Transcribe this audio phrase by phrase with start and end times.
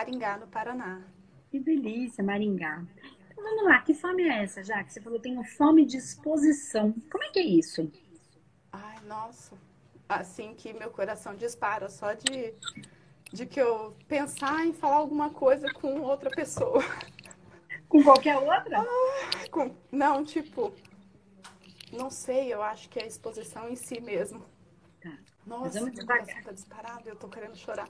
[0.00, 1.02] Maringá, no Paraná.
[1.50, 2.82] Que delícia, Maringá.
[3.30, 6.94] Então, vamos lá, que fome é essa, já que você falou tenho fome de exposição.
[7.12, 7.92] Como é que é isso?
[8.72, 9.54] Ai, nossa.
[10.08, 12.54] Assim que meu coração dispara só de,
[13.30, 16.82] de que eu pensar em falar alguma coisa com outra pessoa.
[17.86, 18.80] Com qualquer outra?
[18.80, 20.72] Ah, com, não, tipo,
[21.92, 24.46] não sei, eu acho que é a exposição em si mesmo.
[25.02, 25.12] Tá.
[25.44, 27.88] Nossa, meu coração tá disparado, eu tô querendo chorar.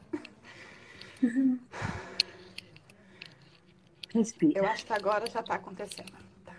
[4.12, 4.58] Respira.
[4.58, 6.12] Eu acho que agora já tá acontecendo.
[6.44, 6.54] Tá.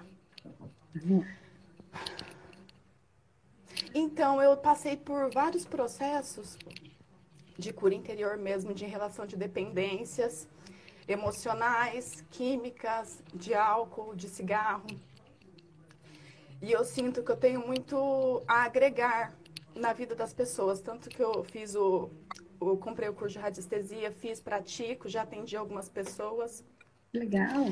[3.93, 6.57] Então, eu passei por vários processos
[7.57, 10.47] de cura interior mesmo, de relação de dependências
[11.07, 14.87] emocionais, químicas, de álcool, de cigarro.
[16.61, 19.33] E eu sinto que eu tenho muito a agregar
[19.75, 22.09] na vida das pessoas, tanto que eu fiz o,
[22.61, 26.63] o comprei o curso de radiestesia, fiz, pratico, já atendi algumas pessoas.
[27.11, 27.65] Legal.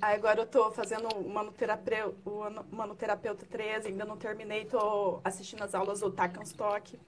[0.00, 5.62] Aí agora eu tô fazendo o manoterapeuta, o manoterapeuta 13, ainda não terminei, tô assistindo
[5.62, 6.98] as aulas do Takanstock.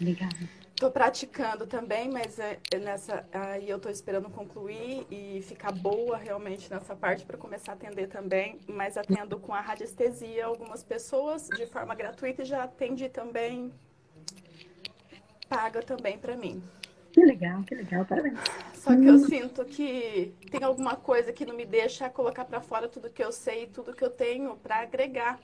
[0.00, 0.28] Legal.
[0.76, 6.16] Tô praticando também, mas é, é nessa aí eu tô esperando concluir e ficar boa
[6.16, 11.48] realmente nessa parte para começar a atender também, mas atendo com a radiestesia algumas pessoas
[11.48, 13.72] de forma gratuita e já atendi também
[15.48, 16.62] paga também para mim.
[17.12, 18.38] Que legal, que legal, parabéns.
[18.74, 22.88] Só que eu sinto que tem alguma coisa que não me deixa colocar para fora
[22.88, 25.38] tudo que eu sei e tudo que eu tenho para agregar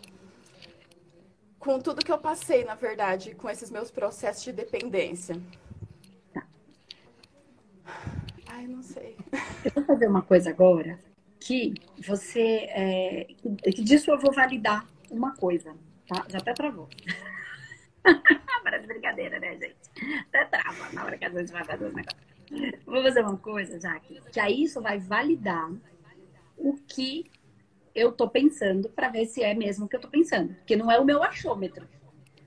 [1.60, 5.36] com tudo que eu passei, na verdade, com esses meus processos de dependência.
[6.32, 6.44] Tá.
[8.48, 9.16] Ai, não sei.
[9.62, 10.98] Eu vou fazer uma coisa agora
[11.38, 11.74] que
[12.06, 12.66] você.
[12.70, 13.26] É,
[13.74, 15.74] que disso eu vou validar uma coisa,
[16.08, 16.24] tá?
[16.28, 16.88] Já até travou.
[18.64, 19.76] Parece brincadeira, né, gente?
[20.28, 22.30] Até trava na hora que a gente vai fazer os negócios.
[22.84, 25.70] Vou fazer uma coisa, Jaque, que aí isso vai validar
[26.56, 27.30] o que
[27.94, 30.54] eu tô pensando para ver se é mesmo o que eu tô pensando.
[30.54, 31.86] Porque não é o meu achômetro,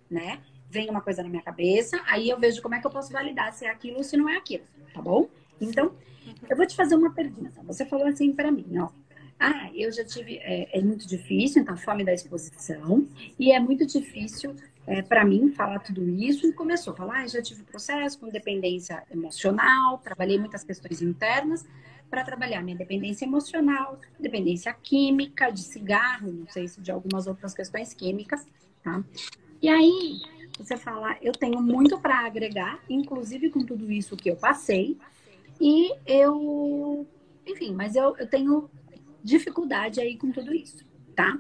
[0.10, 0.42] né?
[0.70, 3.54] Vem uma coisa na minha cabeça, aí eu vejo como é que eu posso validar
[3.54, 5.30] se é aquilo ou se não é aquilo, tá bom?
[5.62, 5.96] Então,
[6.50, 7.62] eu vou te fazer uma pergunta.
[7.64, 8.90] Você falou assim para mim, ó.
[9.40, 10.38] Ah, eu já tive.
[10.38, 13.08] É, é, muito difícil, então, fome da exposição,
[13.38, 14.56] e é muito difícil
[14.86, 16.48] é, para mim falar tudo isso.
[16.48, 21.66] E começou a falar: ah, já tive processo com dependência emocional, trabalhei muitas questões internas,
[22.10, 27.54] para trabalhar minha dependência emocional, dependência química, de cigarro, não sei se de algumas outras
[27.54, 28.46] questões químicas,
[28.84, 29.04] tá?
[29.62, 30.20] E aí,
[30.58, 34.98] você fala, eu tenho muito para agregar, inclusive com tudo isso que eu passei,
[35.60, 37.08] e eu,
[37.48, 38.70] enfim, mas eu, eu tenho
[39.24, 40.86] dificuldade aí com tudo isso,
[41.16, 41.40] tá?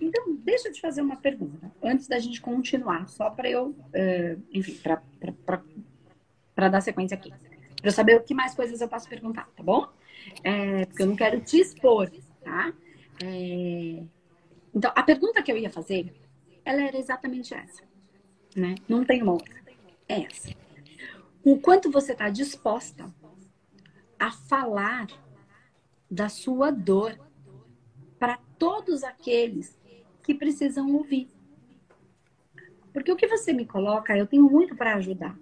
[0.00, 4.42] Então, deixa eu te fazer uma pergunta, antes da gente continuar, só para eu, uh,
[4.52, 4.78] enfim,
[6.54, 7.30] para dar sequência aqui.
[7.30, 9.88] Para eu saber o que mais coisas eu posso perguntar, tá bom?
[10.42, 12.10] É, porque eu não quero te expor,
[12.42, 12.72] tá?
[13.22, 14.02] É,
[14.74, 16.14] então, a pergunta que eu ia fazer,
[16.64, 17.82] ela era exatamente essa,
[18.54, 18.74] né?
[18.88, 19.54] Não tem uma outra.
[20.08, 20.54] É essa.
[21.42, 23.12] O quanto você está disposta
[24.18, 25.06] a falar
[26.10, 27.18] da sua dor
[28.18, 29.78] para todos aqueles
[30.26, 31.28] que precisam ouvir.
[32.92, 35.38] Porque o que você me coloca, eu tenho muito para ajudar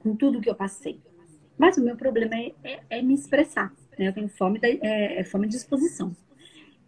[0.00, 0.98] com tudo que eu passei.
[1.58, 3.70] Mas o meu problema é, é, é me expressar.
[3.98, 4.08] Né?
[4.08, 6.16] Eu tenho fome, de, é, é, fome de exposição.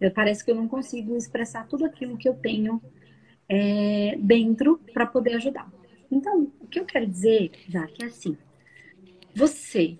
[0.01, 2.81] Eu, parece que eu não consigo expressar tudo aquilo que eu tenho
[3.47, 5.71] é, dentro para poder ajudar.
[6.09, 8.35] Então, o que eu quero dizer, já que é assim,
[9.35, 9.97] você,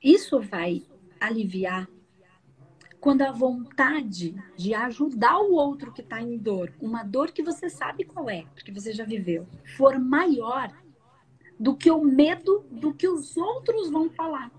[0.00, 0.84] isso vai
[1.20, 1.88] aliviar
[3.00, 7.70] quando a vontade de ajudar o outro que está em dor, uma dor que você
[7.70, 10.72] sabe qual é, porque você já viveu, for maior
[11.58, 14.50] do que o medo do que os outros vão falar.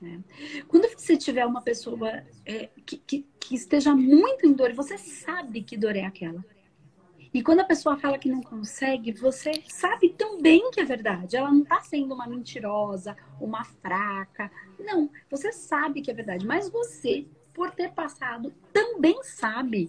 [0.00, 0.62] É.
[0.68, 5.62] Quando você tiver uma pessoa é, que, que, que, esteja muito em dor, você sabe
[5.62, 6.44] que dor é aquela.
[7.38, 11.36] E quando a pessoa fala que não consegue, você sabe também que é verdade.
[11.36, 14.50] Ela não está sendo uma mentirosa, uma fraca.
[14.76, 16.44] Não, você sabe que é verdade.
[16.44, 19.88] Mas você, por ter passado, também sabe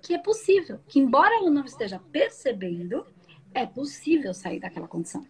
[0.00, 3.04] que é possível, que embora ela não esteja percebendo,
[3.52, 5.26] é possível sair daquela condição.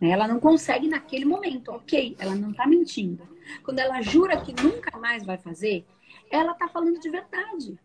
[0.00, 3.22] Ela não consegue naquele momento, ok, ela não está mentindo.
[3.62, 5.86] Quando ela jura que nunca mais vai fazer,
[6.28, 7.78] ela está falando de verdade.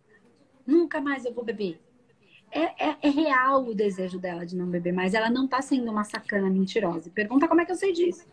[0.66, 1.80] Nunca mais eu vou beber.
[2.56, 5.14] É, é, é, real o desejo dela de não beber mais.
[5.14, 7.10] Ela não está sendo uma sacana mentirosa.
[7.10, 8.26] Pergunta como é que eu sei disso.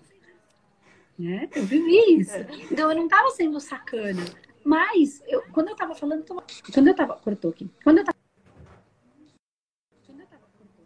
[1.19, 1.49] Né?
[1.55, 2.37] Eu vivi isso.
[2.71, 4.23] Então eu não estava sendo sacana.
[4.63, 6.25] Mas, eu, quando eu tava falando,
[6.73, 7.15] quando eu tava.
[7.17, 7.71] Cortou aqui.
[7.83, 8.21] Quando eu tava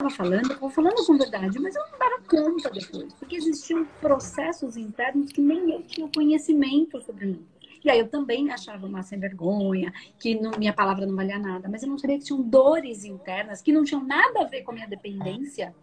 [0.05, 3.85] estava falando, eu estava falando com verdade, mas eu não dava conta depois, porque existiam
[4.01, 7.47] processos internos que nem eu tinha conhecimento sobre mim.
[7.85, 11.69] E aí eu também achava uma sem vergonha, que não, minha palavra não valia nada,
[11.69, 14.71] mas eu não sabia que tinham dores internas que não tinham nada a ver com
[14.71, 15.75] a minha dependência,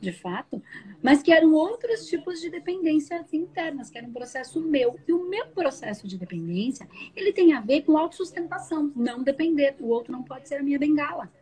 [0.00, 0.62] de fato,
[1.02, 4.98] mas que eram outros tipos de dependências internas, que era um processo meu.
[5.08, 6.86] E o meu processo de dependência,
[7.16, 9.74] ele tem a ver com autossustentação, não depender.
[9.80, 11.32] O outro não pode ser a minha bengala.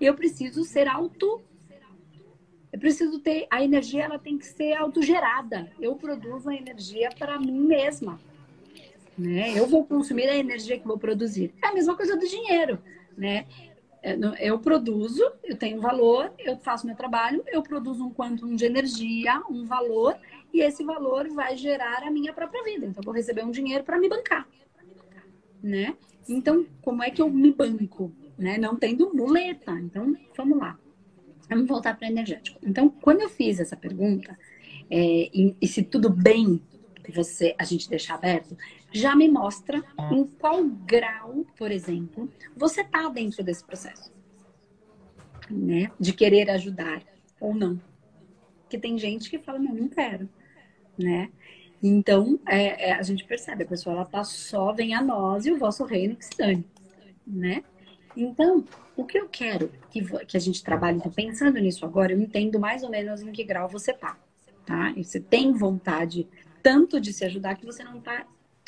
[0.00, 1.42] Eu preciso ser auto
[2.72, 5.72] eu preciso ter a energia, ela tem que ser autogerada.
[5.80, 8.20] Eu produzo a energia para mim mesma.
[9.18, 9.58] Né?
[9.58, 11.54] Eu vou consumir a energia que vou produzir.
[11.62, 12.78] É a mesma coisa do dinheiro,
[13.16, 13.46] né?
[14.02, 18.64] É, eu produzo, eu tenho valor, eu faço meu trabalho, eu produzo um quantum de
[18.64, 20.16] energia, um valor,
[20.54, 22.86] e esse valor vai gerar a minha própria vida.
[22.86, 24.46] Então, eu vou receber um dinheiro para me bancar,
[25.60, 25.96] né?
[26.28, 28.12] Então, como é que eu me banco?
[28.38, 28.58] Né?
[28.58, 29.72] Não tendo muleta.
[29.72, 30.78] Então, vamos lá.
[31.48, 32.58] Vamos voltar para energético.
[32.62, 34.38] Então, quando eu fiz essa pergunta,
[34.90, 36.60] é, e, e se tudo bem
[37.12, 38.56] você a gente deixar aberto,
[38.92, 39.82] já me mostra
[40.12, 44.12] em qual grau, por exemplo, você está dentro desse processo,
[45.50, 45.90] né?
[45.98, 47.02] De querer ajudar
[47.40, 47.80] ou não.
[48.62, 50.28] Porque tem gente que fala, não, não quero,
[50.98, 51.30] né?
[51.82, 55.52] Então, é, é, a gente percebe, a pessoa ela tá só, vem a nós e
[55.52, 56.64] o vosso reino que se dane,
[57.26, 57.62] né?
[58.16, 58.64] Então,
[58.96, 62.58] o que eu quero que, que a gente trabalhe, então, pensando nisso agora, eu entendo
[62.58, 64.16] mais ou menos em que grau você tá,
[64.64, 64.92] tá?
[64.96, 66.26] E você tem vontade
[66.66, 68.26] tanto de se ajudar que você não tá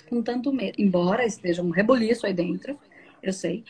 [0.08, 0.80] com tanto medo.
[0.80, 2.78] Embora esteja um reboliço aí dentro,
[3.20, 3.64] eu sei.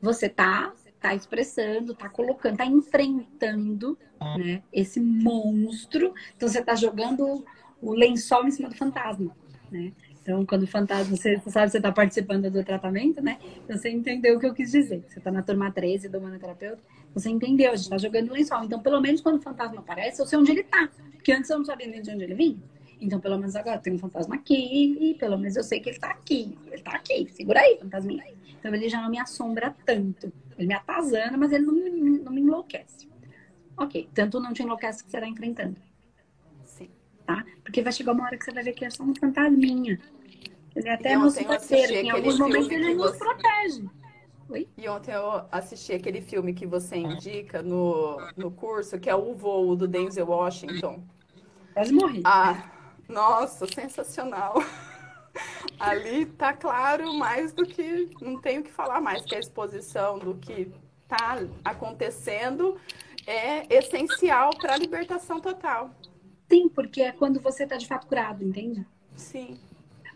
[0.00, 3.98] Você tá, tá expressando, tá colocando, tá enfrentando,
[4.38, 6.14] né, esse monstro.
[6.36, 7.44] Então você tá jogando
[7.82, 9.36] o lençol em cima do fantasma,
[9.72, 9.92] né?
[10.22, 13.38] Então, quando o fantasma, você, você sabe, você está participando do tratamento, né?
[13.64, 15.04] Então, você entendeu o que eu quis dizer.
[15.06, 16.80] Você está na turma 13 do manoterapeuta,
[17.12, 18.64] você entendeu, a gente está jogando lençol.
[18.64, 20.88] Então, pelo menos quando o fantasma aparece, eu sei onde ele está.
[21.12, 22.56] Porque antes eu não sabia nem de onde ele vinha.
[23.04, 25.98] Então, pelo menos agora tem um fantasma aqui, e pelo menos eu sei que ele
[25.98, 26.56] tá aqui.
[26.66, 28.24] Ele tá aqui, segura aí, fantasminha.
[28.58, 30.32] Então, ele já não me assombra tanto.
[30.58, 33.08] Ele me atazana, mas ele não me, não me enlouquece.
[33.76, 35.76] Ok, tanto não te enlouquece que você tá enfrentando.
[36.64, 36.88] Sim.
[37.26, 37.44] Tá?
[37.62, 40.00] Porque vai chegar uma hora que você vai ver que é só um fantasminha.
[40.74, 43.84] Ele é até nos parceiro, em alguns momentos ele nos protege.
[44.48, 44.68] Oi?
[44.76, 49.34] E ontem eu assisti aquele filme que você indica no, no curso, que é O
[49.34, 51.02] Voo, do Denzel Washington.
[51.72, 52.22] Quase morri.
[52.24, 52.70] Ah,
[53.08, 54.54] nossa, sensacional.
[55.78, 60.34] Ali tá claro mais do que não tenho que falar mais que a exposição do
[60.36, 60.70] que
[61.08, 62.78] tá acontecendo
[63.26, 65.90] é essencial para a libertação total.
[66.48, 68.86] Sim, porque é quando você tá de fato curado, entende?
[69.16, 69.58] Sim.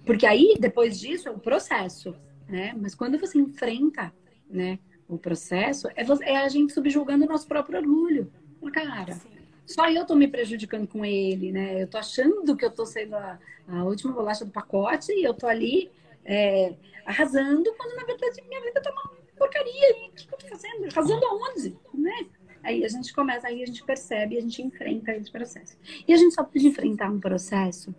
[0.05, 2.15] Porque aí depois disso é o processo,
[2.49, 2.75] né?
[2.77, 4.13] Mas quando você enfrenta,
[4.49, 8.31] né, o processo, é, você, é a gente subjugando o nosso próprio orgulho.
[8.73, 9.38] Cara, Sim
[9.69, 11.83] só eu tô me prejudicando com ele, né?
[11.83, 13.39] Eu tô achando que eu tô sendo a,
[13.69, 15.91] a última bolacha do pacote e eu tô ali
[16.25, 16.75] é,
[17.05, 19.91] arrasando, quando na verdade minha vida tá uma porcaria.
[19.91, 20.89] E o que, que eu tô fazendo?
[20.91, 21.77] Arrasando aonde?
[21.93, 22.27] Né?
[22.63, 25.77] Aí a gente começa, aí a gente percebe, a gente enfrenta esse processo.
[26.07, 27.95] E a gente só pode enfrentar um processo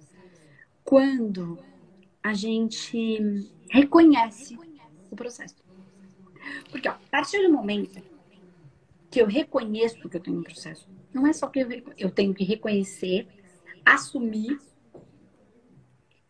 [0.84, 1.60] quando
[2.24, 4.58] a gente reconhece
[5.12, 5.56] o processo.
[6.72, 8.09] Porque ó, a partir do momento
[9.10, 12.34] que eu reconheço que eu tenho um processo, não é só que eu, eu tenho
[12.34, 13.28] que reconhecer,
[13.86, 14.60] assumir.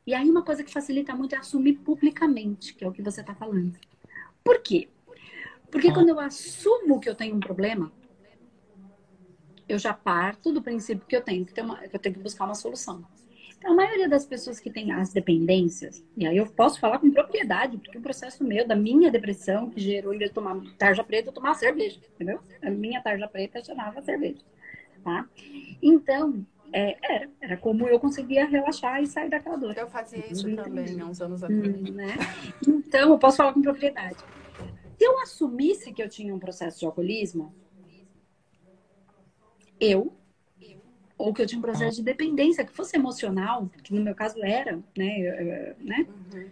[0.05, 3.21] E aí uma coisa que facilita muito é assumir publicamente, que é o que você
[3.21, 3.77] está falando.
[4.43, 4.87] Por quê?
[5.69, 7.91] Porque quando eu assumo que eu tenho um problema,
[9.67, 12.21] eu já parto do princípio que eu tenho que, ter uma, que eu tenho que
[12.21, 13.05] buscar uma solução.
[13.63, 17.77] A maioria das pessoas que têm as dependências, e aí eu posso falar com propriedade,
[17.77, 21.29] porque o processo meu, da minha depressão, que gerou, em vez de tomar tarja preta,
[21.29, 22.39] eu tomar cerveja, entendeu?
[22.61, 24.39] A minha tarja preta chamava cerveja
[25.03, 25.27] tá?
[25.81, 29.77] Então, é, era, era como eu conseguia relaxar e sair daquela dor.
[29.77, 30.55] Eu fazia isso uhum.
[30.55, 31.61] também, há uns anos atrás.
[31.63, 32.15] Hum, né?
[32.67, 34.17] Então, eu posso falar com propriedade.
[34.97, 37.53] Se eu assumisse que eu tinha um processo de alcoolismo,
[39.79, 40.13] eu,
[41.19, 44.41] ou que eu tinha um processo de dependência, que fosse emocional, que no meu caso
[44.41, 45.75] era, né?
[45.77, 46.07] Né?
[46.33, 46.45] Uhum.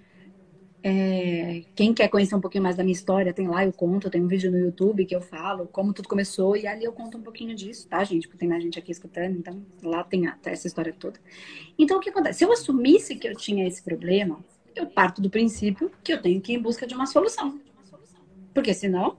[0.83, 4.21] É, quem quer conhecer um pouquinho mais da minha história, tem lá, eu conto, tem
[4.21, 7.21] um vídeo no YouTube que eu falo como tudo começou, e ali eu conto um
[7.21, 8.27] pouquinho disso, tá, gente?
[8.27, 11.17] Porque tem mais gente aqui escutando, então lá tem até essa história toda.
[11.79, 12.39] Então, o que acontece?
[12.39, 14.37] Se eu assumisse que eu tinha esse problema,
[14.75, 17.59] eu parto do princípio que eu tenho que ir em busca de uma solução.
[18.53, 19.17] Porque senão,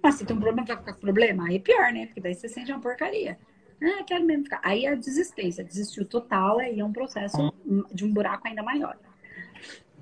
[0.00, 1.48] mas se tem um problema, vai ficar com problema?
[1.48, 2.06] Aí é pior, né?
[2.06, 3.36] Porque daí você sente uma porcaria.
[3.82, 4.60] Ah, quero mesmo ficar.
[4.62, 7.52] Aí é a desistência, desistiu total, aí é um processo
[7.92, 8.98] de um buraco ainda maior.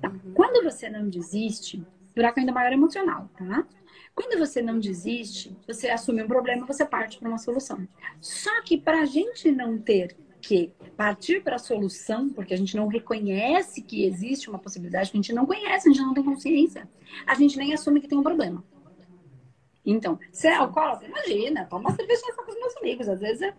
[0.01, 0.11] Tá.
[0.33, 3.65] Quando você não desiste, buraco ainda maior emocional, tá?
[4.13, 7.87] Quando você não desiste, você assume um problema, você parte para uma solução.
[8.19, 12.75] Só que para a gente não ter que partir para a solução, porque a gente
[12.75, 16.23] não reconhece que existe uma possibilidade, que a gente não conhece, a gente não tem
[16.23, 16.89] consciência,
[17.25, 18.63] a gente nem assume que tem um problema.
[19.85, 23.09] Então, se é alcoólatra, imagina, toma cerveja só com os meus amigos.
[23.09, 23.53] Às vezes é...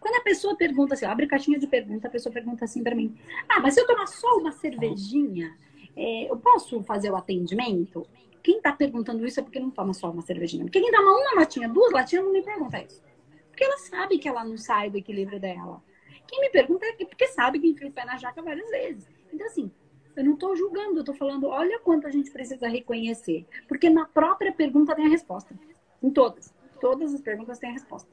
[0.00, 3.14] Quando a pessoa pergunta assim, abre caixinha de pergunta, a pessoa pergunta assim para mim:
[3.48, 5.54] Ah, mas se eu tomar só uma cervejinha,
[5.94, 8.06] é, eu posso fazer o atendimento?
[8.42, 10.64] Quem está perguntando isso é porque não toma só uma cervejinha.
[10.64, 13.02] Porque quem toma uma latinha, duas latinhas, não me pergunta isso.
[13.50, 15.82] Porque ela sabe que ela não sai do equilíbrio dela.
[16.26, 19.06] Quem me pergunta é porque sabe que enfia o pé na jaca várias vezes.
[19.32, 19.70] Então, assim,
[20.16, 23.46] eu não estou julgando, eu estou falando, olha quanto a gente precisa reconhecer.
[23.68, 25.54] Porque na própria pergunta tem a resposta.
[26.02, 26.52] Em todas.
[26.80, 28.08] Todas as perguntas têm a resposta.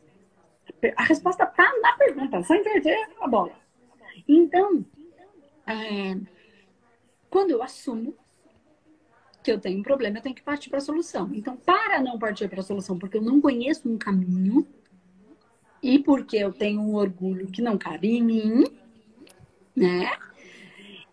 [0.95, 3.53] A resposta está na pergunta, só inverter a bola.
[4.27, 4.85] Então,
[5.65, 6.17] é,
[7.29, 8.15] quando eu assumo
[9.43, 11.29] que eu tenho um problema, eu tenho que partir para a solução.
[11.33, 14.67] Então, para não partir para a solução, porque eu não conheço um caminho
[15.81, 18.63] e porque eu tenho um orgulho que não cabe em mim,
[19.75, 20.11] né?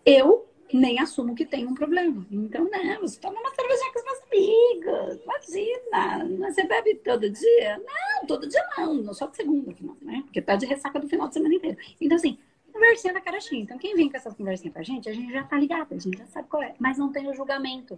[0.05, 2.25] Eu nem assumo que tem um problema.
[2.31, 7.77] Então, né, você toma uma cerveja com os meus amigos, imagina, você bebe todo dia?
[7.77, 10.21] Não, todo dia não, não só de segunda, não, né?
[10.25, 11.77] Porque tá de ressaca do final de semana inteiro.
[12.01, 12.37] Então, assim,
[12.73, 13.61] conversinha na cara cheia.
[13.61, 16.17] Então, quem vem com essas conversinhas pra gente, a gente já tá ligado, a gente
[16.17, 17.97] já sabe qual é, mas não tem o julgamento.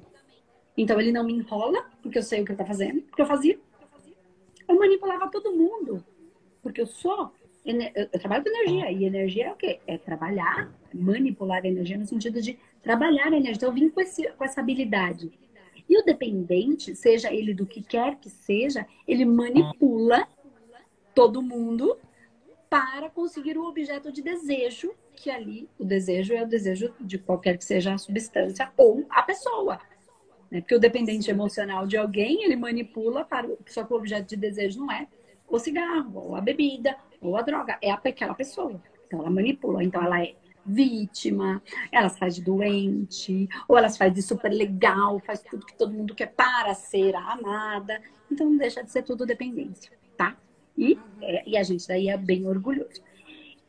[0.78, 3.26] Então ele não me enrola, porque eu sei o que ele tá fazendo, porque eu
[3.26, 3.60] fazia.
[4.68, 6.06] Eu manipulava todo mundo,
[6.62, 7.32] porque eu sou.
[7.68, 9.80] Eu trabalho com energia, e energia é o quê?
[9.86, 13.56] É trabalhar, manipular a energia no sentido de trabalhar a energia.
[13.56, 15.30] Então eu vim com, esse, com essa habilidade.
[15.90, 20.28] E o dependente, seja ele do que quer que seja, ele manipula
[21.14, 21.98] todo mundo
[22.70, 27.58] para conseguir o objeto de desejo, que ali o desejo é o desejo de qualquer
[27.58, 29.80] que seja a substância ou a pessoa.
[30.50, 30.62] Né?
[30.62, 33.50] Porque o dependente emocional de alguém, ele manipula para.
[33.66, 35.08] Só que o objeto de desejo não é
[35.48, 38.82] o cigarro, ou a bebida, ou a droga, é aquela pessoa.
[39.06, 39.84] Então ela manipula.
[39.84, 45.42] Então ela é vítima, elas faz de doente, ou elas faz de super legal, faz
[45.42, 48.02] tudo que todo mundo quer para ser amada.
[48.30, 50.38] Então não deixa de ser tudo dependência, tá?
[50.78, 53.02] E, é, e a gente daí é bem orgulhoso.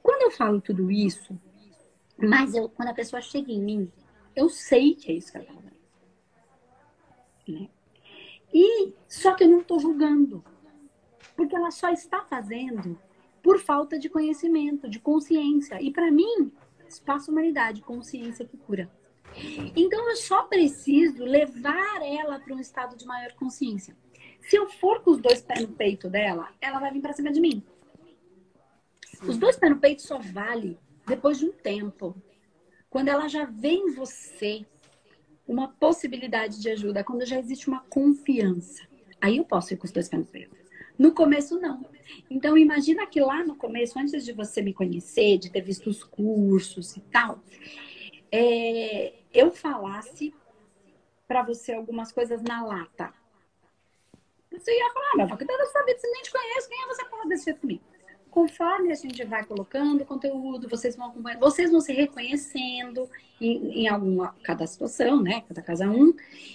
[0.02, 1.38] Quando eu falo tudo isso,
[2.16, 3.92] mas eu, quando a pessoa chega em mim,
[4.34, 5.52] eu sei que é isso que ela tá
[7.48, 7.68] né?
[8.52, 10.44] E só que eu não estou julgando,
[11.36, 12.98] porque ela só está fazendo
[13.48, 15.80] por falta de conhecimento, de consciência.
[15.80, 16.52] E para mim,
[16.86, 18.90] espaço humanidade, consciência que cura.
[19.74, 23.96] Então eu só preciso levar ela para um estado de maior consciência.
[24.42, 27.32] Se eu for com os dois pés no peito dela, ela vai vir para cima
[27.32, 27.64] de mim.
[29.22, 32.14] Os dois pés no peito só vale depois de um tempo.
[32.90, 34.66] Quando ela já vê em você
[35.46, 38.86] uma possibilidade de ajuda, quando já existe uma confiança.
[39.18, 40.54] Aí eu posso ir com os dois pés no peito.
[40.98, 41.86] No começo, não.
[42.30, 46.02] Então, imagina que lá no começo, antes de você me conhecer, de ter visto os
[46.02, 47.42] cursos e tal,
[48.30, 50.34] é, eu falasse
[51.26, 53.12] para você algumas coisas na lata.
[54.50, 56.82] Você ia falar, ah, mas vai cuidar da sua vida, você nem te conhece, quem
[56.82, 57.84] é você falar desse jeito comigo?
[58.30, 63.08] Conforme a gente vai colocando conteúdo, vocês vão acompanhando, vocês vão se reconhecendo
[63.40, 65.42] em, em alguma cada situação, né?
[65.48, 66.14] Cada casa um.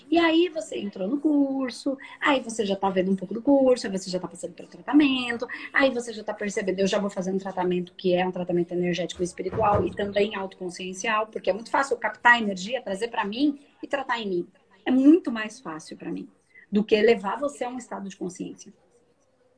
[0.10, 3.88] E aí você entrou no curso, aí você já tá vendo um pouco do curso,
[3.88, 7.10] aí você já tá passando pelo tratamento, aí você já tá percebendo, eu já vou
[7.10, 11.54] fazer um tratamento que é um tratamento energético e espiritual e também autoconsciencial, porque é
[11.54, 14.48] muito fácil eu captar energia, trazer para mim e tratar em mim.
[14.86, 16.28] É muito mais fácil para mim
[16.72, 18.74] do que levar você a um estado de consciência,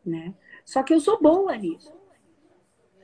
[0.06, 0.34] né?
[0.66, 1.94] Só que eu sou boa nisso.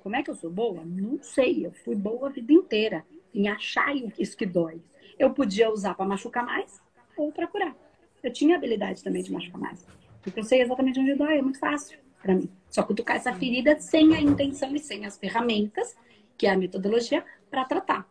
[0.01, 0.83] Como é que eu sou boa?
[0.83, 1.65] Não sei.
[1.65, 4.81] Eu fui boa a vida inteira em achar isso que dói.
[5.17, 6.81] Eu podia usar para machucar mais
[7.15, 7.75] ou para curar.
[8.23, 9.85] Eu tinha habilidade também de machucar mais.
[10.21, 12.49] Porque eu sei exatamente onde dói, é muito fácil para mim.
[12.69, 15.95] Só cutucar essa ferida sem a intenção e sem as ferramentas,
[16.37, 18.07] que é a metodologia, para tratar.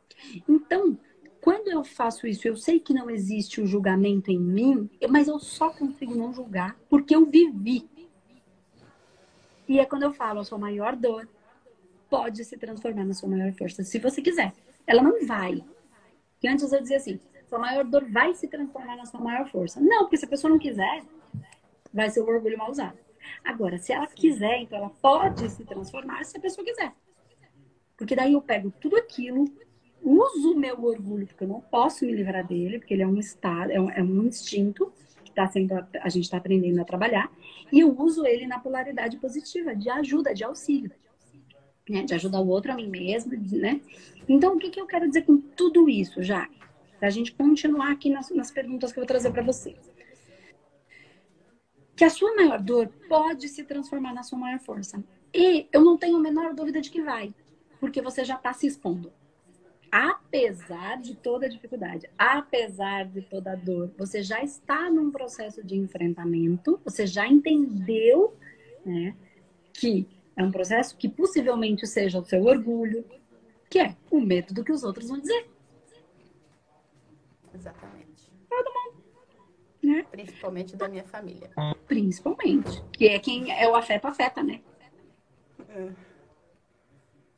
[0.48, 0.98] Então,
[1.40, 5.38] quando eu faço isso, eu sei que não existe o julgamento em mim, mas eu
[5.38, 7.88] só consigo não julgar porque eu vivi.
[9.68, 11.28] E é quando eu falo, a sua maior dor
[12.10, 14.52] pode se transformar na sua maior força, se você quiser.
[14.86, 15.64] Ela não vai.
[16.42, 19.80] E antes eu dizia assim, sua maior dor vai se transformar na sua maior força.
[19.80, 21.02] Não, porque se a pessoa não quiser,
[21.94, 22.98] vai ser o orgulho mal usado.
[23.44, 26.92] Agora, se ela quiser, então ela pode se transformar se a pessoa quiser.
[27.96, 29.44] Porque daí eu pego tudo aquilo,
[30.02, 33.18] uso o meu orgulho, porque eu não posso me livrar dele, porque ele é um
[33.18, 37.30] estado, é um, é um instinto que tá sendo, a gente está aprendendo a trabalhar,
[37.70, 40.90] e eu uso ele na polaridade positiva, de ajuda, de auxílio
[41.90, 42.04] né?
[42.04, 43.80] De ajudar o outro a mim mesmo, né?
[44.28, 46.48] Então, o que, que eu quero dizer com tudo isso, já?
[47.00, 49.78] para a gente continuar aqui nas, nas perguntas que eu vou trazer para vocês.
[51.96, 55.02] Que a sua maior dor pode se transformar na sua maior força.
[55.34, 57.34] E eu não tenho a menor dúvida de que vai,
[57.80, 59.10] porque você já está se expondo.
[59.90, 65.64] Apesar de toda a dificuldade, apesar de toda a dor, você já está num processo
[65.64, 68.36] de enfrentamento, você já entendeu
[68.84, 69.16] né,
[69.72, 70.06] que
[70.36, 73.04] é um processo que possivelmente seja o seu orgulho,
[73.68, 75.48] que é o medo do que os outros vão dizer.
[77.54, 78.32] Exatamente.
[78.48, 79.04] Todo mundo.
[79.82, 80.06] Né?
[80.10, 81.50] Principalmente da minha família.
[81.86, 82.82] Principalmente.
[82.92, 84.60] Que é quem é o afeta, afeta, né?
[85.68, 86.09] É.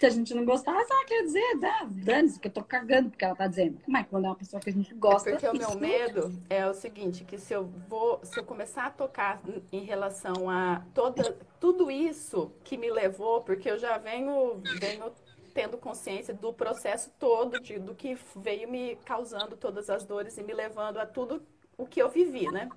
[0.02, 3.36] Se a gente não gostar, só quer dizer, dane-se, que eu tô cagando porque ela
[3.36, 3.78] tá dizendo.
[3.86, 5.30] Mas quando é uma pessoa que a gente gosta.
[5.30, 8.86] É porque o meu medo é o seguinte, que se eu vou, se eu começar
[8.86, 9.40] a tocar
[9.70, 15.12] em relação a toda, tudo isso que me levou, porque eu já venho, venho
[15.54, 20.42] tendo consciência do processo todo, de, do que veio me causando todas as dores e
[20.42, 21.44] me levando a tudo
[21.78, 22.68] o que eu vivi, né?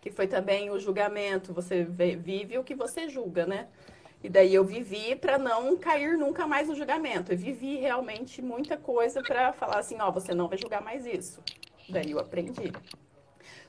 [0.00, 3.68] Que foi também o julgamento, você vive o que você julga, né?
[4.22, 7.32] E daí eu vivi para não cair nunca mais no julgamento.
[7.32, 11.42] Eu vivi realmente muita coisa para falar assim, ó, você não vai julgar mais isso.
[11.88, 12.72] Daí eu aprendi.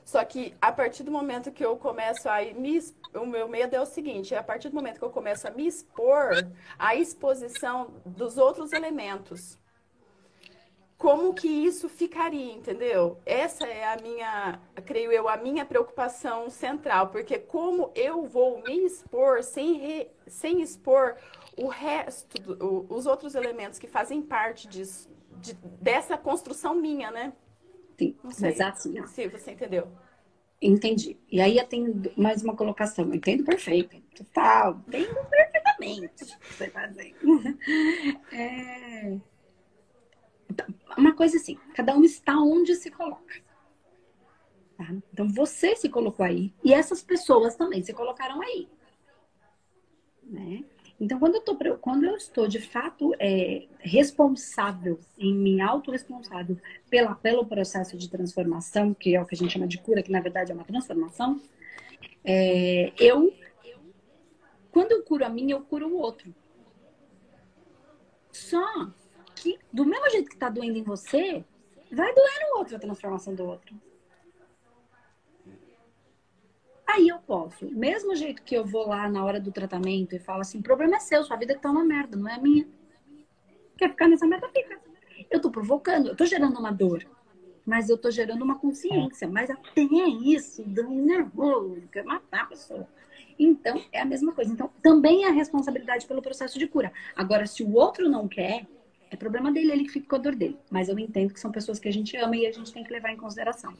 [0.04, 2.80] Só que a partir do momento que eu começo a me
[3.14, 5.50] o meu medo é o seguinte, é a partir do momento que eu começo a
[5.50, 6.30] me expor,
[6.78, 9.58] a exposição dos outros elementos.
[10.98, 13.18] Como que isso ficaria, entendeu?
[13.24, 18.84] Essa é a minha, creio eu, a minha preocupação central, porque como eu vou me
[18.84, 21.16] expor sem, re, sem expor
[21.56, 25.08] o resto, do, os outros elementos que fazem parte disso,
[25.40, 27.32] de, dessa construção minha, né?
[27.96, 28.78] Sim, Não sei exato.
[29.08, 29.86] Se você entendeu.
[30.60, 31.16] Entendi.
[31.30, 33.06] E aí eu tenho mais uma colocação.
[33.06, 34.00] Eu entendo perfeito.
[34.16, 34.80] Total.
[34.88, 37.16] Entendo perfeitamente o que você está dizendo.
[38.32, 39.18] É...
[40.96, 43.34] Uma coisa assim, cada um está onde se coloca.
[44.76, 44.94] Tá?
[45.12, 48.68] Então você se colocou aí e essas pessoas também se colocaram aí.
[50.22, 50.64] Né?
[51.00, 56.58] Então, quando eu, tô, quando eu estou de fato é, responsável, em mim autorresponsável
[56.90, 60.10] pela, pelo processo de transformação, que é o que a gente chama de cura, que
[60.10, 61.40] na verdade é uma transformação,
[62.24, 63.32] é, eu,
[64.72, 66.34] quando eu curo a mim, eu curo o outro.
[68.32, 68.92] Só
[69.40, 71.44] que, do mesmo jeito que está doendo em você,
[71.90, 73.74] vai doer no outro a transformação do outro.
[76.86, 80.40] Aí eu posso, mesmo jeito que eu vou lá na hora do tratamento e falo
[80.40, 82.66] assim, o problema é seu, sua vida tá uma merda, não é minha.
[83.76, 84.80] Quer ficar nessa merda, fica.
[85.30, 87.06] Eu tô provocando, eu tô gerando uma dor,
[87.64, 92.88] mas eu tô gerando uma consciência, mas até isso um nervoso, quer matar a pessoa.
[93.38, 94.52] Então, é a mesma coisa.
[94.52, 96.90] Então, também é a responsabilidade pelo processo de cura.
[97.14, 98.66] Agora, se o outro não quer,
[99.10, 100.58] é problema dele, ele que fica com a dor dele.
[100.70, 102.92] Mas eu entendo que são pessoas que a gente ama e a gente tem que
[102.92, 103.74] levar em consideração.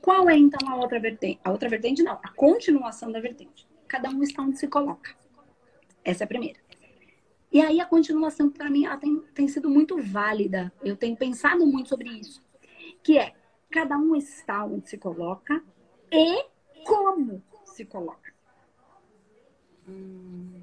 [0.00, 1.40] Qual é então a outra vertente?
[1.42, 3.66] A outra vertente não, a continuação da vertente.
[3.88, 5.14] Cada um está onde se coloca.
[6.04, 6.58] Essa é a primeira.
[7.50, 10.72] E aí a continuação, para mim, ela tem, tem sido muito válida.
[10.82, 12.42] Eu tenho pensado muito sobre isso.
[13.02, 13.32] Que é,
[13.70, 15.62] cada um está onde se coloca
[16.12, 16.44] e
[16.84, 18.32] como se coloca.
[19.88, 20.62] Hum.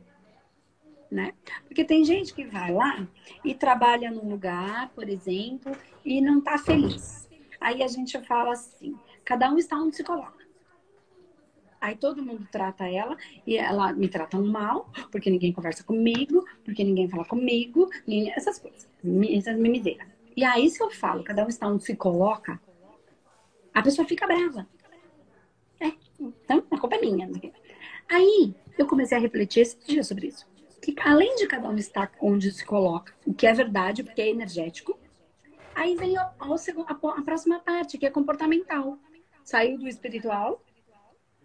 [1.11, 1.33] Né?
[1.65, 3.05] Porque tem gente que vai lá
[3.43, 7.29] e trabalha num lugar, por exemplo, e não está feliz.
[7.59, 10.41] Aí a gente fala assim: Cada um está onde se coloca.
[11.79, 16.83] Aí todo mundo trata ela e ela me trata mal, porque ninguém conversa comigo, porque
[16.83, 17.89] ninguém fala comigo,
[18.35, 18.87] essas coisas,
[19.31, 20.07] essas mimideiras.
[20.35, 22.61] E aí, se eu falo, cada um está onde se coloca,
[23.73, 24.67] a pessoa fica brava.
[25.79, 27.29] É, então a culpa é minha.
[28.07, 30.45] Aí eu comecei a refletir esse dia sobre isso.
[30.81, 34.29] Que além de cada um estar onde se coloca, o que é verdade, porque é
[34.29, 34.99] energético,
[35.75, 38.97] aí vem a, a, próxima parte, que é comportamental
[39.43, 40.63] saiu do espiritual,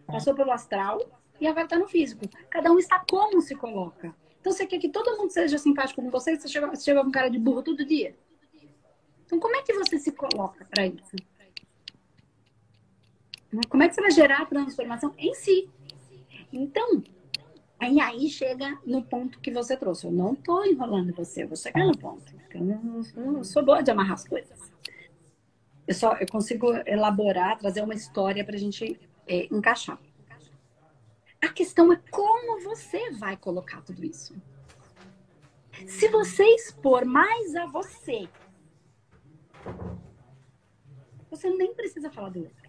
[0.07, 0.99] passou pelo astral
[1.41, 2.29] e agora está no físico.
[2.49, 4.15] Cada um está como se coloca.
[4.41, 7.11] Então você quer que todo mundo seja simpático com você, você chega, você chega com
[7.11, 8.17] cara de burro todo dia.
[9.25, 11.17] Então como é que você se coloca para isso?
[13.69, 15.69] Como é que você vai gerar a transformação em si?
[16.53, 17.03] Então,
[17.79, 20.07] aí, aí chega no ponto que você trouxe.
[20.07, 22.35] Eu não estou enrolando você, eu vou chegar no ponto.
[22.55, 24.77] Eu não, eu não sou boa de amarrar as coisas
[25.87, 29.99] eu só eu consigo elaborar, trazer uma história para a gente é, encaixar.
[31.41, 34.35] A questão é como você vai colocar tudo isso.
[35.87, 38.29] Se você expor mais a você,
[41.31, 42.67] você nem precisa falar do outro.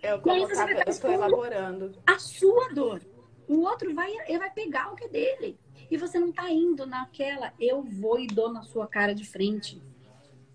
[0.00, 0.48] É o que eu
[0.86, 1.92] estou elaborando.
[2.06, 3.02] A sua dor.
[3.48, 5.58] O outro vai, ele vai pegar o que é dele.
[5.90, 9.82] E você não está indo naquela, eu vou e dou na sua cara de frente.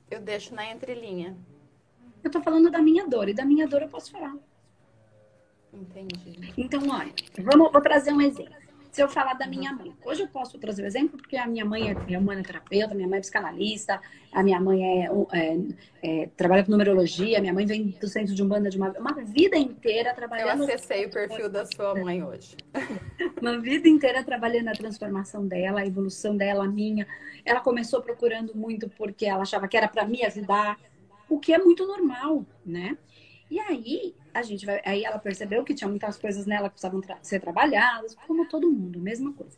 [0.09, 1.37] Eu deixo na entrelinha.
[2.23, 4.35] Eu tô falando da minha dor, e da minha dor eu posso falar.
[5.71, 6.53] Entendi.
[6.57, 8.58] Então, olha, vamos, vou trazer um exemplo.
[8.91, 11.45] Se eu falar da minha mãe, hoje eu posso trazer o um exemplo porque a
[11.45, 15.09] minha mãe é minha mãe é terapeuta, minha mãe é psicanalista, a minha mãe é,
[15.33, 15.57] é,
[16.01, 19.57] é, trabalha com numerologia, minha mãe vem do centro de umbanda de uma, uma vida
[19.57, 20.63] inteira trabalhando.
[20.63, 22.57] Eu acessei o perfil da sua mãe hoje.
[23.39, 27.07] uma vida inteira trabalhando a transformação dela, a evolução dela, a minha.
[27.45, 30.79] Ela começou procurando muito porque ela achava que era para me ajudar,
[31.29, 32.97] o que é muito normal, né?
[33.51, 34.81] E aí, a gente vai.
[34.85, 38.69] Aí ela percebeu que tinha muitas coisas nela que precisavam tra ser trabalhadas, como todo
[38.71, 39.57] mundo, mesma coisa.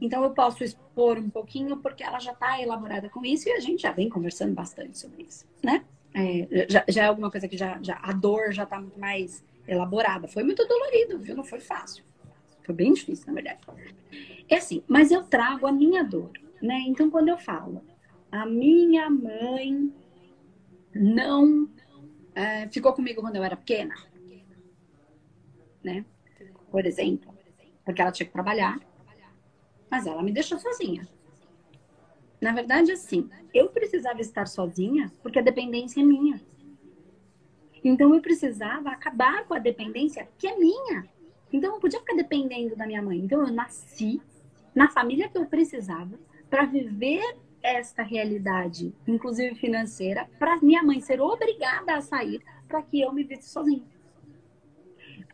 [0.00, 3.60] Então eu posso expor um pouquinho porque ela já está elaborada com isso e a
[3.60, 5.84] gente já vem conversando bastante sobre isso, né?
[6.14, 9.44] É, já, já, é alguma coisa que já, já a dor já está muito mais
[9.68, 10.26] elaborada.
[10.26, 11.36] Foi muito dolorido, viu?
[11.36, 12.02] Não foi fácil.
[12.64, 13.60] Foi bem difícil, na verdade.
[14.48, 16.82] É assim, mas eu trago a minha dor, né?
[16.86, 17.84] Então quando eu falo,
[18.32, 19.92] a minha mãe
[20.94, 21.68] não
[22.34, 23.94] é, ficou comigo quando eu era pequena,
[25.82, 26.04] né?
[26.70, 27.34] Por exemplo,
[27.84, 28.80] porque ela tinha que trabalhar,
[29.90, 31.06] mas ela me deixou sozinha.
[32.40, 36.40] Na verdade, assim, eu precisava estar sozinha porque a dependência é minha.
[37.82, 41.08] Então eu precisava acabar com a dependência que é minha.
[41.52, 43.18] Então eu não podia ficar dependendo da minha mãe.
[43.18, 44.20] Então eu nasci
[44.74, 51.20] na família que eu precisava para viver esta realidade, inclusive financeira, para minha mãe ser
[51.20, 53.84] obrigada a sair para que eu me visse sozinha.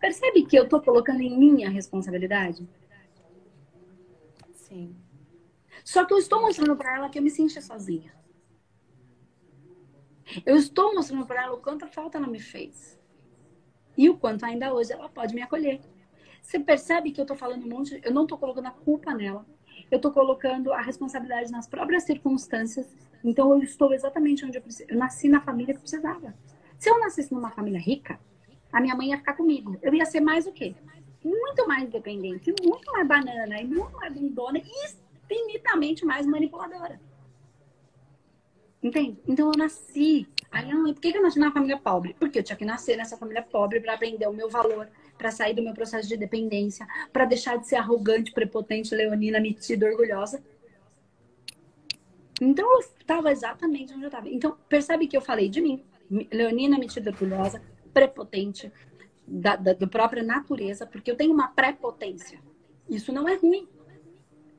[0.01, 2.69] Percebe que eu estou colocando em minha responsabilidade?
[4.53, 4.95] Sim.
[5.85, 8.15] Só que eu estou mostrando para ela que eu me senti sozinha.
[10.45, 12.99] Eu estou mostrando para ela o quanto falta ela me fez.
[13.97, 15.81] E o quanto ainda hoje ela pode me acolher.
[16.43, 19.47] Você percebe que eu estou falando um monte, eu não estou colocando a culpa nela
[19.91, 22.87] eu estou colocando a responsabilidade nas próprias circunstâncias.
[23.25, 24.63] Então, eu estou exatamente onde eu.
[24.89, 26.35] Eu nasci na família que precisava.
[26.79, 28.19] Se eu nascesse numa família rica,
[28.73, 29.77] a minha mãe ia ficar comigo.
[29.83, 30.75] Eu ia ser mais o quê?
[31.25, 34.71] Muito mais dependente, muito mais banana, e muito mais bundona e
[35.25, 37.01] infinitamente mais manipuladora.
[38.83, 39.19] Entende?
[39.27, 40.29] Então eu nasci.
[40.51, 42.15] Aí, por que eu nasci numa família pobre?
[42.19, 45.55] Porque eu tinha que nascer nessa família pobre para aprender o meu valor, para sair
[45.55, 50.43] do meu processo de dependência, para deixar de ser arrogante, prepotente, leonina, metida, orgulhosa.
[52.41, 54.29] Então eu estava exatamente onde eu estava.
[54.29, 55.83] Então percebe que eu falei de mim,
[56.33, 58.71] leonina, metida, orgulhosa, prepotente,
[59.27, 62.41] da, da, da própria natureza, porque eu tenho uma prepotência.
[62.89, 63.69] Isso não é ruim.